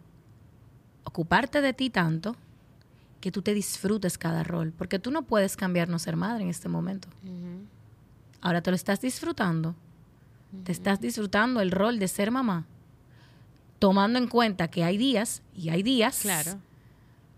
ocuparte 1.04 1.60
de 1.60 1.72
ti 1.72 1.90
tanto 1.90 2.36
que 3.20 3.32
tú 3.32 3.42
te 3.42 3.54
disfrutes 3.54 4.18
cada 4.18 4.44
rol, 4.44 4.72
porque 4.76 4.98
tú 4.98 5.10
no 5.10 5.22
puedes 5.22 5.56
cambiar 5.56 5.88
no 5.88 5.98
ser 5.98 6.16
madre 6.16 6.44
en 6.44 6.50
este 6.50 6.68
momento. 6.68 7.08
Ahora 8.40 8.62
te 8.62 8.70
lo 8.70 8.76
estás 8.76 9.00
disfrutando 9.00 9.74
te 10.64 10.72
estás 10.72 11.00
disfrutando 11.00 11.60
el 11.60 11.70
rol 11.70 11.98
de 11.98 12.08
ser 12.08 12.30
mamá, 12.30 12.66
tomando 13.78 14.18
en 14.18 14.28
cuenta 14.28 14.68
que 14.68 14.84
hay 14.84 14.96
días 14.96 15.42
y 15.54 15.68
hay 15.68 15.82
días, 15.82 16.20
claro. 16.20 16.58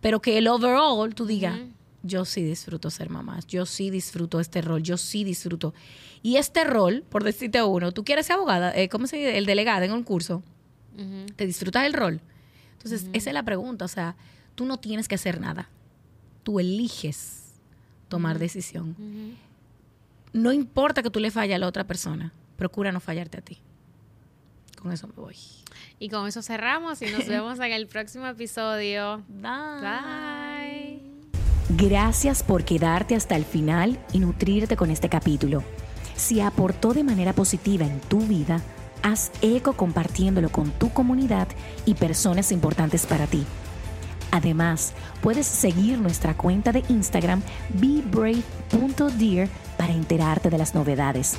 pero 0.01 0.21
que 0.21 0.39
el 0.39 0.49
overall 0.49 1.15
tú 1.15 1.27
digas, 1.27 1.59
yo 2.03 2.25
sí 2.25 2.43
disfruto 2.43 2.91
ser 2.91 3.11
mamá, 3.11 3.41
yo 3.49 3.67
sí 3.67 3.91
disfruto 3.91 4.41
este 4.41 4.63
rol, 4.63 4.83
yo 4.83 4.97
sí 4.97 5.25
disfruto. 5.25 5.75
Y 6.23 6.37
este 6.37 6.65
rol, 6.65 7.05
por 7.09 7.25
decirte 7.25 7.63
uno, 7.63 7.93
tú 7.93 8.05
quieres 8.05 8.27
ser 8.27 8.37
abogada, 8.37 8.75
eh, 8.75 8.89
¿cómo 8.89 9.07
se 9.07 9.17
dice? 9.17 9.39
El 9.39 9.47
delegado 9.47 9.85
en 9.85 9.93
un 9.93 10.03
curso, 10.03 10.43
¿te 11.37 11.47
disfrutas 11.47 11.87
el 11.87 11.93
rol? 11.93 12.21
Entonces, 12.73 13.09
esa 13.13 13.31
es 13.31 13.35
la 13.35 13.43
pregunta, 13.43 13.85
o 13.85 13.89
sea, 13.89 14.17
tú 14.55 14.65
no 14.65 14.79
tienes 14.79 15.09
que 15.09 15.17
hacer 15.17 15.41
nada, 15.41 15.69
tú 16.43 16.61
eliges 16.61 17.55
tomar 18.09 18.39
decisión. 18.39 18.97
No 20.33 20.53
importa 20.53 21.03
que 21.03 21.11
tú 21.11 21.21
le 21.21 21.31
falles 21.31 21.57
a 21.57 21.59
la 21.59 21.67
otra 21.67 21.87
persona, 21.87 22.33
procura 22.59 22.93
no 22.93 23.01
fallarte 23.01 23.39
a 23.39 23.41
ti. 23.41 23.59
Con 24.83 24.93
eso 24.93 25.07
me 25.07 25.15
voy. 25.15 25.37
Y 25.99 26.11
con 26.11 26.29
eso 26.29 26.43
cerramos 26.43 27.01
y 27.01 27.07
nos 27.07 27.27
vemos 27.29 27.59
en 27.61 27.73
el 27.73 27.87
próximo 27.87 28.27
episodio. 28.27 29.23
Bye. 29.29 31.01
Gracias 31.71 32.43
por 32.43 32.65
quedarte 32.65 33.15
hasta 33.15 33.37
el 33.37 33.45
final 33.45 33.99
y 34.13 34.19
nutrirte 34.19 34.77
con 34.77 34.91
este 34.91 35.09
capítulo. 35.09 35.63
Si 36.17 36.41
aportó 36.41 36.93
de 36.93 37.05
manera 37.05 37.33
positiva 37.33 37.87
en 37.87 38.01
tu 38.01 38.21
vida, 38.21 38.61
haz 39.03 39.31
eco 39.41 39.75
compartiéndolo 39.75 40.51
con 40.51 40.73
tu 40.73 40.93
comunidad 40.93 41.47
y 41.87 41.95
personas 41.95 42.51
importantes 42.51 43.07
para 43.07 43.27
ti. 43.27 43.45
Además, 44.33 44.95
puedes 45.23 45.47
seguir 45.47 45.99
nuestra 45.99 46.37
cuenta 46.37 46.73
de 46.73 46.83
Instagram 46.89 47.43
bebrave.dear 47.71 49.49
para 49.77 49.93
enterarte 49.93 50.51
de 50.51 50.59
las 50.59 50.75
novedades. 50.75 51.39